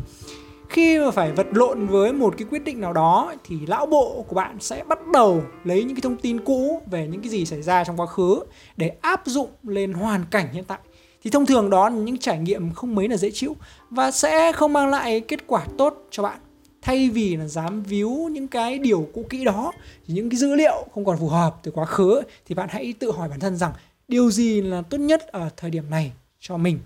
khi 0.76 0.98
mà 0.98 1.10
phải 1.10 1.32
vật 1.32 1.46
lộn 1.52 1.86
với 1.86 2.12
một 2.12 2.34
cái 2.38 2.46
quyết 2.50 2.64
định 2.64 2.80
nào 2.80 2.92
đó, 2.92 3.34
thì 3.44 3.56
lão 3.66 3.86
bộ 3.86 4.24
của 4.28 4.34
bạn 4.34 4.56
sẽ 4.60 4.84
bắt 4.84 4.98
đầu 5.12 5.42
lấy 5.64 5.84
những 5.84 5.94
cái 5.96 6.00
thông 6.00 6.16
tin 6.16 6.44
cũ 6.44 6.82
về 6.90 7.06
những 7.06 7.20
cái 7.20 7.30
gì 7.30 7.46
xảy 7.46 7.62
ra 7.62 7.84
trong 7.84 8.00
quá 8.00 8.06
khứ 8.06 8.40
để 8.76 8.88
áp 9.00 9.22
dụng 9.26 9.50
lên 9.62 9.92
hoàn 9.92 10.24
cảnh 10.30 10.48
hiện 10.52 10.64
tại. 10.64 10.78
Thì 11.22 11.30
thông 11.30 11.46
thường 11.46 11.70
đó 11.70 11.88
là 11.88 11.96
những 11.96 12.18
trải 12.18 12.38
nghiệm 12.38 12.72
không 12.72 12.94
mấy 12.94 13.08
là 13.08 13.16
dễ 13.16 13.30
chịu 13.30 13.56
và 13.90 14.10
sẽ 14.10 14.52
không 14.52 14.72
mang 14.72 14.88
lại 14.88 15.20
kết 15.20 15.46
quả 15.46 15.66
tốt 15.78 16.06
cho 16.10 16.22
bạn. 16.22 16.38
Thay 16.82 17.10
vì 17.10 17.36
là 17.36 17.46
dám 17.46 17.82
víu 17.82 18.28
những 18.32 18.48
cái 18.48 18.78
điều 18.78 19.08
cũ 19.14 19.24
kỹ 19.30 19.44
đó, 19.44 19.72
những 20.06 20.30
cái 20.30 20.38
dữ 20.38 20.54
liệu 20.54 20.84
không 20.94 21.04
còn 21.04 21.18
phù 21.18 21.28
hợp 21.28 21.56
từ 21.62 21.70
quá 21.70 21.84
khứ, 21.84 22.22
thì 22.46 22.54
bạn 22.54 22.68
hãy 22.70 22.94
tự 22.98 23.12
hỏi 23.12 23.28
bản 23.28 23.40
thân 23.40 23.56
rằng 23.56 23.72
điều 24.08 24.30
gì 24.30 24.60
là 24.60 24.82
tốt 24.82 24.98
nhất 24.98 25.26
ở 25.26 25.48
thời 25.56 25.70
điểm 25.70 25.90
này 25.90 26.12
cho 26.40 26.56
mình, 26.56 26.78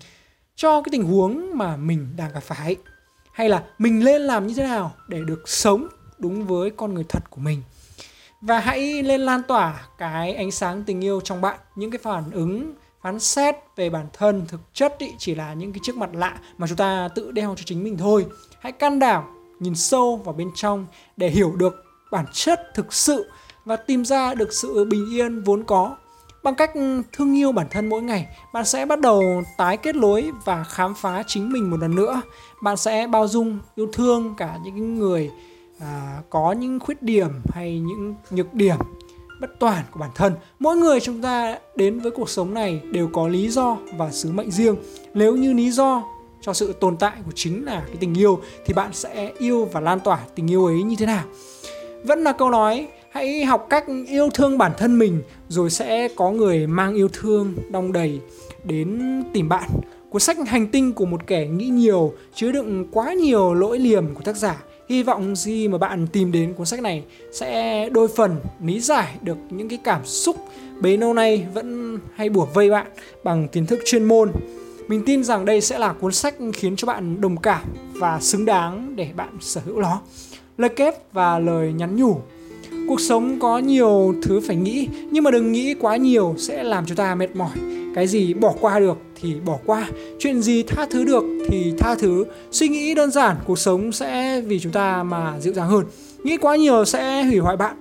cho 0.55 0.81
cái 0.81 0.89
tình 0.91 1.03
huống 1.03 1.57
mà 1.57 1.77
mình 1.77 2.07
đang 2.17 2.33
gặp 2.33 2.43
phải 2.43 2.75
hay 3.33 3.49
là 3.49 3.63
mình 3.79 4.03
lên 4.03 4.21
làm 4.21 4.47
như 4.47 4.53
thế 4.53 4.63
nào 4.63 4.91
để 5.07 5.19
được 5.27 5.49
sống 5.49 5.87
đúng 6.17 6.45
với 6.45 6.69
con 6.69 6.93
người 6.93 7.05
thật 7.09 7.29
của 7.29 7.41
mình? 7.41 7.63
Và 8.41 8.59
hãy 8.59 9.03
lên 9.03 9.21
lan 9.21 9.41
tỏa 9.47 9.87
cái 9.97 10.33
ánh 10.33 10.51
sáng 10.51 10.83
tình 10.83 11.03
yêu 11.03 11.21
trong 11.23 11.41
bạn. 11.41 11.59
Những 11.75 11.91
cái 11.91 11.99
phản 12.03 12.31
ứng 12.31 12.73
phán 13.01 13.19
xét 13.19 13.55
về 13.75 13.89
bản 13.89 14.07
thân 14.13 14.45
thực 14.47 14.61
chất 14.73 14.97
ý, 14.97 15.07
chỉ 15.17 15.35
là 15.35 15.53
những 15.53 15.73
cái 15.73 15.79
chiếc 15.83 15.95
mặt 15.95 16.09
lạ 16.13 16.39
mà 16.57 16.67
chúng 16.67 16.77
ta 16.77 17.09
tự 17.15 17.31
đeo 17.31 17.55
cho 17.57 17.63
chính 17.65 17.83
mình 17.83 17.97
thôi. 17.97 18.25
Hãy 18.59 18.71
can 18.71 18.99
đảm 18.99 19.23
nhìn 19.59 19.75
sâu 19.75 20.17
vào 20.17 20.33
bên 20.33 20.51
trong 20.55 20.87
để 21.17 21.29
hiểu 21.29 21.55
được 21.55 21.85
bản 22.11 22.25
chất 22.33 22.61
thực 22.75 22.93
sự 22.93 23.29
và 23.65 23.75
tìm 23.75 24.05
ra 24.05 24.33
được 24.33 24.53
sự 24.53 24.85
bình 24.85 25.05
yên 25.11 25.43
vốn 25.43 25.63
có. 25.63 25.97
Bằng 26.43 26.55
cách 26.55 26.73
ừ, 26.73 27.01
thương 27.11 27.37
yêu 27.37 27.51
bản 27.51 27.67
thân 27.71 27.89
mỗi 27.89 28.01
ngày, 28.01 28.27
bạn 28.53 28.65
sẽ 28.65 28.85
bắt 28.85 28.99
đầu 28.99 29.43
tái 29.57 29.77
kết 29.77 29.95
nối 29.95 30.31
và 30.45 30.63
khám 30.63 30.93
phá 30.95 31.23
chính 31.27 31.53
mình 31.53 31.69
một 31.69 31.77
lần 31.79 31.95
nữa. 31.95 32.21
Bạn 32.61 32.77
sẽ 32.77 33.07
bao 33.07 33.27
dung, 33.27 33.59
yêu 33.75 33.87
thương 33.93 34.33
cả 34.37 34.57
những 34.63 34.99
người 34.99 35.31
à, 35.79 36.21
có 36.29 36.51
những 36.51 36.79
khuyết 36.79 37.03
điểm 37.03 37.29
hay 37.53 37.79
những 37.79 38.15
nhược 38.31 38.53
điểm 38.53 38.75
bất 39.41 39.59
toàn 39.59 39.83
của 39.91 39.99
bản 39.99 40.09
thân. 40.15 40.33
Mỗi 40.59 40.77
người 40.77 40.99
chúng 40.99 41.21
ta 41.21 41.57
đến 41.75 41.99
với 41.99 42.11
cuộc 42.11 42.29
sống 42.29 42.53
này 42.53 42.81
đều 42.91 43.07
có 43.13 43.27
lý 43.27 43.49
do 43.49 43.77
và 43.97 44.11
sứ 44.11 44.31
mệnh 44.31 44.51
riêng. 44.51 44.75
Nếu 45.13 45.35
như 45.35 45.53
lý 45.53 45.71
do 45.71 46.03
cho 46.41 46.53
sự 46.53 46.73
tồn 46.73 46.97
tại 46.97 47.13
của 47.25 47.31
chính 47.35 47.65
là 47.65 47.83
cái 47.87 47.95
tình 47.99 48.17
yêu 48.17 48.41
thì 48.65 48.73
bạn 48.73 48.93
sẽ 48.93 49.31
yêu 49.37 49.65
và 49.65 49.79
lan 49.79 49.99
tỏa 49.99 50.19
tình 50.35 50.51
yêu 50.51 50.65
ấy 50.65 50.83
như 50.83 50.95
thế 50.99 51.05
nào 51.05 51.23
vẫn 52.03 52.23
là 52.23 52.31
câu 52.31 52.49
nói 52.49 52.87
hãy 53.11 53.45
học 53.45 53.67
cách 53.69 53.85
yêu 54.07 54.29
thương 54.33 54.57
bản 54.57 54.71
thân 54.77 54.99
mình, 54.99 55.21
rồi 55.47 55.69
sẽ 55.69 56.07
có 56.15 56.31
người 56.31 56.67
mang 56.67 56.93
yêu 56.93 57.09
thương, 57.13 57.55
đong 57.71 57.93
đầy 57.93 58.19
đến 58.63 58.99
tìm 59.33 59.49
bạn 59.49 59.69
cuốn 60.09 60.21
sách 60.21 60.37
hành 60.47 60.67
tinh 60.67 60.93
của 60.93 61.05
một 61.05 61.27
kẻ 61.27 61.47
nghĩ 61.47 61.65
nhiều, 61.65 62.13
chứa 62.35 62.51
đựng 62.51 62.87
quá 62.91 63.13
nhiều 63.13 63.53
lỗi 63.53 63.79
liềm 63.79 64.15
của 64.15 64.21
tác 64.21 64.35
giả 64.35 64.63
hy 64.89 65.03
vọng 65.03 65.35
gì 65.35 65.67
mà 65.67 65.77
bạn 65.77 66.07
tìm 66.07 66.31
đến 66.31 66.53
cuốn 66.53 66.65
sách 66.65 66.81
này 66.81 67.03
sẽ 67.31 67.89
đôi 67.89 68.07
phần 68.07 68.35
lý 68.63 68.79
giải 68.79 69.15
được 69.21 69.37
những 69.49 69.69
cái 69.69 69.79
cảm 69.83 70.05
xúc 70.05 70.35
bấy 70.81 70.97
lâu 70.97 71.13
nay 71.13 71.45
vẫn 71.53 71.99
hay 72.15 72.29
bủa 72.29 72.45
vây 72.45 72.69
bạn 72.69 72.87
bằng 73.23 73.47
kiến 73.47 73.65
thức 73.65 73.79
chuyên 73.85 74.03
môn 74.03 74.31
mình 74.87 75.03
tin 75.05 75.23
rằng 75.23 75.45
đây 75.45 75.61
sẽ 75.61 75.77
là 75.77 75.93
cuốn 75.93 76.11
sách 76.11 76.35
khiến 76.53 76.75
cho 76.75 76.85
bạn 76.85 77.21
đồng 77.21 77.37
cảm 77.37 77.61
và 77.93 78.19
xứng 78.19 78.45
đáng 78.45 78.95
để 78.95 79.09
bạn 79.15 79.37
sở 79.39 79.61
hữu 79.65 79.81
nó. 79.81 80.01
Lời 80.57 80.69
kép 80.69 81.13
và 81.13 81.39
lời 81.39 81.73
nhắn 81.73 81.95
nhủ. 81.95 82.21
Cuộc 82.91 83.01
sống 83.01 83.39
có 83.39 83.57
nhiều 83.57 84.15
thứ 84.21 84.39
phải 84.39 84.55
nghĩ, 84.55 84.87
nhưng 85.11 85.23
mà 85.23 85.31
đừng 85.31 85.51
nghĩ 85.51 85.73
quá 85.73 85.95
nhiều 85.95 86.35
sẽ 86.37 86.63
làm 86.63 86.85
chúng 86.85 86.97
ta 86.97 87.15
mệt 87.15 87.35
mỏi. 87.35 87.49
Cái 87.95 88.07
gì 88.07 88.33
bỏ 88.33 88.53
qua 88.61 88.79
được 88.79 88.97
thì 89.21 89.35
bỏ 89.45 89.57
qua, 89.65 89.89
chuyện 90.19 90.41
gì 90.41 90.63
tha 90.63 90.85
thứ 90.91 91.05
được 91.05 91.23
thì 91.47 91.73
tha 91.77 91.95
thứ. 91.95 92.25
Suy 92.51 92.67
nghĩ 92.67 92.95
đơn 92.95 93.11
giản, 93.11 93.35
cuộc 93.45 93.59
sống 93.59 93.91
sẽ 93.91 94.41
vì 94.41 94.59
chúng 94.59 94.71
ta 94.71 95.03
mà 95.03 95.39
dịu 95.39 95.53
dàng 95.53 95.69
hơn. 95.69 95.85
Nghĩ 96.23 96.37
quá 96.37 96.55
nhiều 96.55 96.85
sẽ 96.85 97.23
hủy 97.23 97.37
hoại 97.37 97.57
bạn 97.57 97.75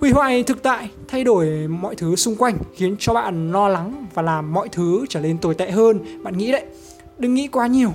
Hủy 0.00 0.10
hoại 0.10 0.42
thực 0.42 0.62
tại, 0.62 0.88
thay 1.08 1.24
đổi 1.24 1.46
mọi 1.68 1.94
thứ 1.94 2.16
xung 2.16 2.36
quanh 2.36 2.58
khiến 2.74 2.96
cho 2.98 3.14
bạn 3.14 3.52
lo 3.52 3.68
lắng 3.68 4.06
và 4.14 4.22
làm 4.22 4.52
mọi 4.52 4.68
thứ 4.72 5.06
trở 5.08 5.20
nên 5.20 5.38
tồi 5.38 5.54
tệ 5.54 5.70
hơn. 5.70 6.22
Bạn 6.22 6.38
nghĩ 6.38 6.52
đấy, 6.52 6.64
đừng 7.18 7.34
nghĩ 7.34 7.48
quá 7.48 7.66
nhiều. 7.66 7.90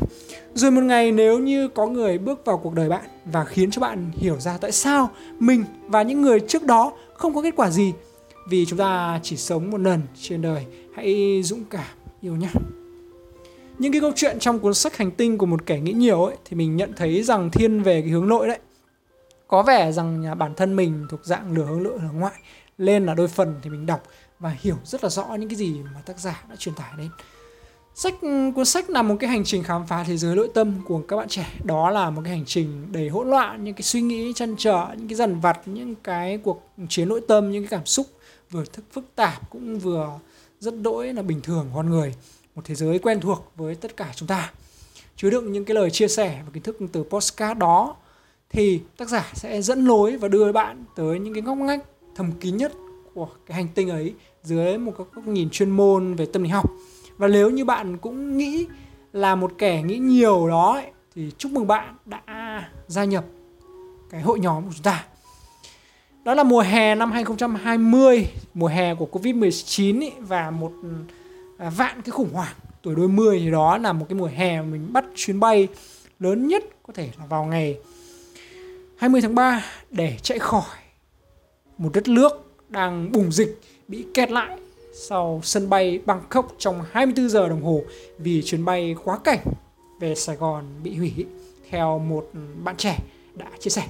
Rồi 0.59 0.71
một 0.71 0.83
ngày 0.83 1.11
nếu 1.11 1.39
như 1.39 1.67
có 1.67 1.87
người 1.87 2.17
bước 2.17 2.45
vào 2.45 2.57
cuộc 2.57 2.73
đời 2.73 2.89
bạn 2.89 3.03
và 3.25 3.45
khiến 3.45 3.71
cho 3.71 3.81
bạn 3.81 4.11
hiểu 4.13 4.39
ra 4.39 4.57
tại 4.57 4.71
sao 4.71 5.09
mình 5.39 5.63
và 5.87 6.01
những 6.01 6.21
người 6.21 6.39
trước 6.39 6.63
đó 6.63 6.93
không 7.13 7.35
có 7.35 7.41
kết 7.41 7.53
quả 7.55 7.69
gì. 7.69 7.93
Vì 8.49 8.65
chúng 8.65 8.79
ta 8.79 9.19
chỉ 9.23 9.37
sống 9.37 9.71
một 9.71 9.77
lần 9.81 10.01
trên 10.21 10.41
đời, 10.41 10.65
hãy 10.95 11.41
dũng 11.43 11.63
cảm 11.69 11.85
yêu 12.21 12.35
nhé. 12.35 12.49
Những 13.77 13.91
cái 13.91 14.01
câu 14.01 14.11
chuyện 14.15 14.39
trong 14.39 14.59
cuốn 14.59 14.73
sách 14.73 14.97
Hành 14.97 15.11
tinh 15.11 15.37
của 15.37 15.45
một 15.45 15.65
kẻ 15.65 15.79
nghĩ 15.79 15.91
nhiều 15.93 16.23
ấy 16.23 16.35
thì 16.45 16.57
mình 16.57 16.77
nhận 16.77 16.93
thấy 16.95 17.23
rằng 17.23 17.49
thiên 17.51 17.83
về 17.83 18.01
cái 18.01 18.09
hướng 18.09 18.27
nội 18.27 18.47
đấy 18.47 18.59
có 19.47 19.63
vẻ 19.63 19.91
rằng 19.91 20.37
bản 20.37 20.53
thân 20.55 20.75
mình 20.75 21.07
thuộc 21.09 21.25
dạng 21.25 21.51
lửa 21.51 21.65
hướng 21.65 21.83
nội 21.83 21.99
hướng 21.99 22.19
ngoại 22.19 22.35
lên 22.77 23.05
là 23.05 23.13
đôi 23.13 23.27
phần 23.27 23.55
thì 23.61 23.69
mình 23.69 23.85
đọc 23.85 24.03
và 24.39 24.55
hiểu 24.59 24.75
rất 24.85 25.03
là 25.03 25.09
rõ 25.09 25.35
những 25.39 25.49
cái 25.49 25.55
gì 25.55 25.81
mà 25.95 26.01
tác 26.05 26.19
giả 26.19 26.43
đã 26.49 26.55
truyền 26.55 26.75
tải 26.75 26.91
đến 26.97 27.09
sách 27.99 28.21
ừ, 28.21 28.51
cuốn 28.55 28.65
sách 28.65 28.89
là 28.89 29.01
một 29.01 29.15
cái 29.19 29.29
hành 29.29 29.43
trình 29.43 29.63
khám 29.63 29.87
phá 29.87 30.03
thế 30.03 30.17
giới 30.17 30.35
nội 30.35 30.49
tâm 30.53 30.73
của 30.85 31.01
các 31.07 31.15
bạn 31.15 31.27
trẻ. 31.27 31.47
Đó 31.63 31.89
là 31.89 32.09
một 32.09 32.21
cái 32.25 32.31
hành 32.33 32.45
trình 32.45 32.91
đầy 32.91 33.09
hỗn 33.09 33.29
loạn, 33.29 33.63
những 33.63 33.73
cái 33.73 33.81
suy 33.81 34.01
nghĩ, 34.01 34.33
chăn 34.33 34.55
trở, 34.57 34.87
những 34.97 35.07
cái 35.07 35.15
dần 35.15 35.39
vặt, 35.39 35.59
những 35.65 35.95
cái 35.95 36.37
cuộc 36.37 36.69
chiến 36.89 37.09
nội 37.09 37.21
tâm, 37.27 37.51
những 37.51 37.63
cái 37.63 37.69
cảm 37.69 37.85
xúc 37.85 38.07
vừa 38.51 38.65
thức 38.65 38.85
phức 38.91 39.05
tạp 39.15 39.49
cũng 39.49 39.79
vừa 39.79 40.09
rất 40.59 40.81
đỗi 40.81 41.13
là 41.13 41.21
bình 41.21 41.41
thường 41.41 41.69
con 41.75 41.89
người. 41.89 42.15
Một 42.55 42.61
thế 42.65 42.75
giới 42.75 42.99
quen 42.99 43.19
thuộc 43.19 43.51
với 43.55 43.75
tất 43.75 43.97
cả 43.97 44.11
chúng 44.15 44.27
ta. 44.27 44.51
Chứa 45.15 45.29
đựng 45.29 45.51
những 45.51 45.65
cái 45.65 45.75
lời 45.75 45.89
chia 45.91 46.07
sẻ 46.07 46.41
và 46.45 46.51
kiến 46.53 46.63
thức 46.63 46.77
từ 46.91 47.03
postcard 47.03 47.59
đó 47.59 47.95
thì 48.49 48.81
tác 48.97 49.09
giả 49.09 49.31
sẽ 49.33 49.61
dẫn 49.61 49.85
lối 49.85 50.17
và 50.17 50.27
đưa 50.27 50.51
bạn 50.51 50.83
tới 50.95 51.19
những 51.19 51.33
cái 51.33 51.41
ngóc 51.41 51.57
ngách 51.57 51.83
thầm 52.15 52.31
kín 52.39 52.57
nhất 52.57 52.71
của 53.13 53.29
cái 53.45 53.55
hành 53.55 53.67
tinh 53.75 53.89
ấy 53.89 54.13
dưới 54.43 54.77
một 54.77 54.93
cái 54.97 55.07
góc 55.13 55.27
nhìn 55.27 55.49
chuyên 55.49 55.69
môn 55.69 56.15
về 56.15 56.25
tâm 56.25 56.43
lý 56.43 56.49
học 56.49 56.69
và 57.19 57.27
nếu 57.27 57.49
như 57.49 57.65
bạn 57.65 57.97
cũng 57.97 58.37
nghĩ 58.37 58.67
là 59.13 59.35
một 59.35 59.51
kẻ 59.57 59.81
nghĩ 59.81 59.97
nhiều 59.97 60.47
đó 60.49 60.73
ấy, 60.73 60.85
thì 61.15 61.31
chúc 61.37 61.51
mừng 61.51 61.67
bạn 61.67 61.95
đã 62.05 62.69
gia 62.87 63.03
nhập 63.03 63.25
cái 64.09 64.21
hội 64.21 64.39
nhóm 64.39 64.63
của 64.63 64.71
chúng 64.73 64.83
ta. 64.83 65.05
Đó 66.23 66.33
là 66.33 66.43
mùa 66.43 66.61
hè 66.61 66.95
năm 66.95 67.11
2020 67.11 68.25
mùa 68.53 68.67
hè 68.67 68.95
của 68.95 69.07
Covid-19 69.11 70.01
ý, 70.01 70.11
và 70.19 70.51
một 70.51 70.71
à, 71.57 71.69
vạn 71.69 72.01
cái 72.01 72.11
khủng 72.11 72.33
hoảng 72.33 72.55
tuổi 72.81 72.95
đôi 72.95 73.07
mươi 73.07 73.39
thì 73.39 73.51
đó 73.51 73.77
là 73.77 73.93
một 73.93 74.05
cái 74.09 74.15
mùa 74.15 74.29
hè 74.35 74.61
mình 74.61 74.93
bắt 74.93 75.05
chuyến 75.15 75.39
bay 75.39 75.67
lớn 76.19 76.47
nhất 76.47 76.63
có 76.83 76.93
thể 76.93 77.09
là 77.19 77.25
vào 77.25 77.45
ngày 77.45 77.77
20 78.97 79.21
tháng 79.21 79.35
3 79.35 79.65
để 79.89 80.17
chạy 80.21 80.39
khỏi 80.39 80.77
một 81.77 81.89
đất 81.93 82.07
nước 82.07 82.31
đang 82.69 83.11
bùng 83.11 83.31
dịch 83.31 83.61
bị 83.87 84.05
kẹt 84.13 84.31
lại 84.31 84.57
sau 85.07 85.41
sân 85.43 85.69
bay 85.69 85.99
Bangkok 86.05 86.55
trong 86.57 86.81
24 86.91 87.29
giờ 87.29 87.49
đồng 87.49 87.61
hồ 87.61 87.83
vì 88.17 88.41
chuyến 88.41 88.65
bay 88.65 88.95
quá 89.03 89.19
cảnh 89.23 89.39
về 89.99 90.15
Sài 90.15 90.35
Gòn 90.35 90.65
bị 90.83 90.95
hủy 90.95 91.25
theo 91.69 91.99
một 91.99 92.29
bạn 92.63 92.77
trẻ 92.77 92.97
đã 93.35 93.45
chia 93.59 93.69
sẻ. 93.69 93.83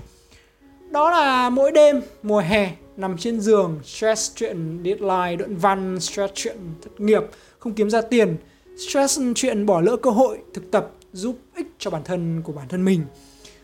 Đó 0.91 1.11
là 1.11 1.49
mỗi 1.49 1.71
đêm 1.71 2.01
mùa 2.23 2.39
hè 2.39 2.71
nằm 2.97 3.17
trên 3.17 3.41
giường 3.41 3.79
stress 3.83 4.35
chuyện 4.35 4.83
deadline, 4.83 5.35
luận 5.39 5.57
văn, 5.57 5.99
stress 5.99 6.33
chuyện 6.35 6.57
thất 6.81 6.99
nghiệp, 6.99 7.23
không 7.59 7.73
kiếm 7.73 7.89
ra 7.89 8.01
tiền, 8.01 8.37
stress 8.77 9.19
chuyện 9.35 9.65
bỏ 9.65 9.81
lỡ 9.81 9.97
cơ 9.97 10.09
hội 10.09 10.37
thực 10.53 10.71
tập 10.71 10.91
giúp 11.13 11.37
ích 11.55 11.67
cho 11.79 11.91
bản 11.91 12.01
thân 12.05 12.41
của 12.41 12.53
bản 12.53 12.67
thân 12.67 12.85
mình 12.85 13.01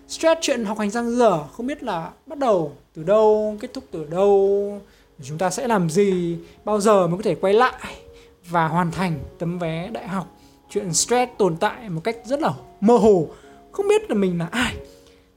stress 0.07 0.41
chuyện 0.41 0.65
học 0.65 0.79
hành 0.79 0.89
răng 0.89 1.17
dở 1.17 1.43
không 1.47 1.67
biết 1.67 1.83
là 1.83 2.11
bắt 2.25 2.39
đầu 2.39 2.71
từ 2.93 3.03
đâu 3.03 3.57
kết 3.59 3.73
thúc 3.73 3.83
từ 3.91 4.05
đâu 4.05 4.81
chúng 5.23 5.37
ta 5.37 5.49
sẽ 5.49 5.67
làm 5.67 5.89
gì? 5.89 6.37
Bao 6.65 6.79
giờ 6.81 7.07
mới 7.07 7.17
có 7.17 7.23
thể 7.23 7.35
quay 7.35 7.53
lại 7.53 7.95
và 8.49 8.67
hoàn 8.67 8.91
thành 8.91 9.19
tấm 9.39 9.59
vé 9.59 9.89
đại 9.93 10.07
học? 10.07 10.27
Chuyện 10.69 10.93
stress 10.93 11.31
tồn 11.37 11.57
tại 11.57 11.89
một 11.89 12.01
cách 12.03 12.17
rất 12.25 12.39
là 12.39 12.53
mơ 12.81 12.97
hồ. 12.97 13.27
Không 13.71 13.87
biết 13.87 14.09
là 14.09 14.15
mình 14.15 14.39
là 14.39 14.47
ai. 14.51 14.75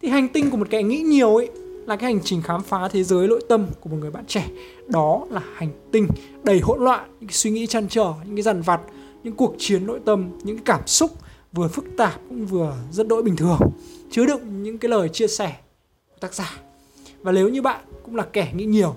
Thì 0.02 0.08
hành 0.08 0.28
tinh 0.28 0.50
của 0.50 0.56
một 0.56 0.66
kẻ 0.70 0.82
nghĩ 0.82 0.98
nhiều 0.98 1.36
ấy 1.36 1.50
là 1.86 1.96
cái 1.96 2.12
hành 2.12 2.22
trình 2.24 2.42
khám 2.42 2.62
phá 2.62 2.88
thế 2.88 3.04
giới 3.04 3.28
nội 3.28 3.40
tâm 3.48 3.66
của 3.80 3.90
một 3.90 3.96
người 4.00 4.10
bạn 4.10 4.24
trẻ. 4.26 4.48
Đó 4.86 5.26
là 5.30 5.42
hành 5.54 5.70
tinh, 5.92 6.08
đầy 6.42 6.60
hỗn 6.60 6.84
loạn, 6.84 7.10
những 7.20 7.28
cái 7.28 7.34
suy 7.34 7.50
nghĩ 7.50 7.66
chăn 7.66 7.88
trở, 7.88 8.12
những 8.24 8.36
cái 8.36 8.42
dằn 8.42 8.62
vặt, 8.62 8.80
những 9.22 9.34
cuộc 9.34 9.54
chiến 9.58 9.86
nội 9.86 10.00
tâm, 10.04 10.30
những 10.42 10.56
cái 10.56 10.64
cảm 10.64 10.86
xúc 10.86 11.10
vừa 11.52 11.68
phức 11.68 11.84
tạp 11.96 12.20
cũng 12.28 12.46
vừa 12.46 12.74
rất 12.92 13.08
đỗi 13.08 13.22
bình 13.22 13.36
thường. 13.36 13.58
Chứa 14.10 14.26
đựng 14.26 14.62
những 14.62 14.78
cái 14.78 14.88
lời 14.88 15.08
chia 15.08 15.26
sẻ 15.26 15.56
của 16.10 16.16
tác 16.20 16.34
giả. 16.34 16.58
Và 17.20 17.32
nếu 17.32 17.48
như 17.48 17.62
bạn 17.62 17.84
cũng 18.02 18.16
là 18.16 18.26
kẻ 18.32 18.52
nghĩ 18.54 18.64
nhiều 18.64 18.96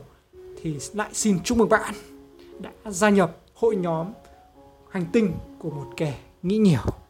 thì 0.61 0.77
lại 0.93 1.09
xin 1.13 1.39
chúc 1.43 1.57
mừng 1.57 1.69
bạn 1.69 1.93
đã 2.59 2.71
gia 2.85 3.09
nhập 3.09 3.37
hội 3.53 3.75
nhóm 3.75 4.07
hành 4.89 5.05
tinh 5.13 5.31
của 5.59 5.69
một 5.69 5.85
kẻ 5.97 6.19
nghĩ 6.43 6.57
nhiều. 6.57 7.00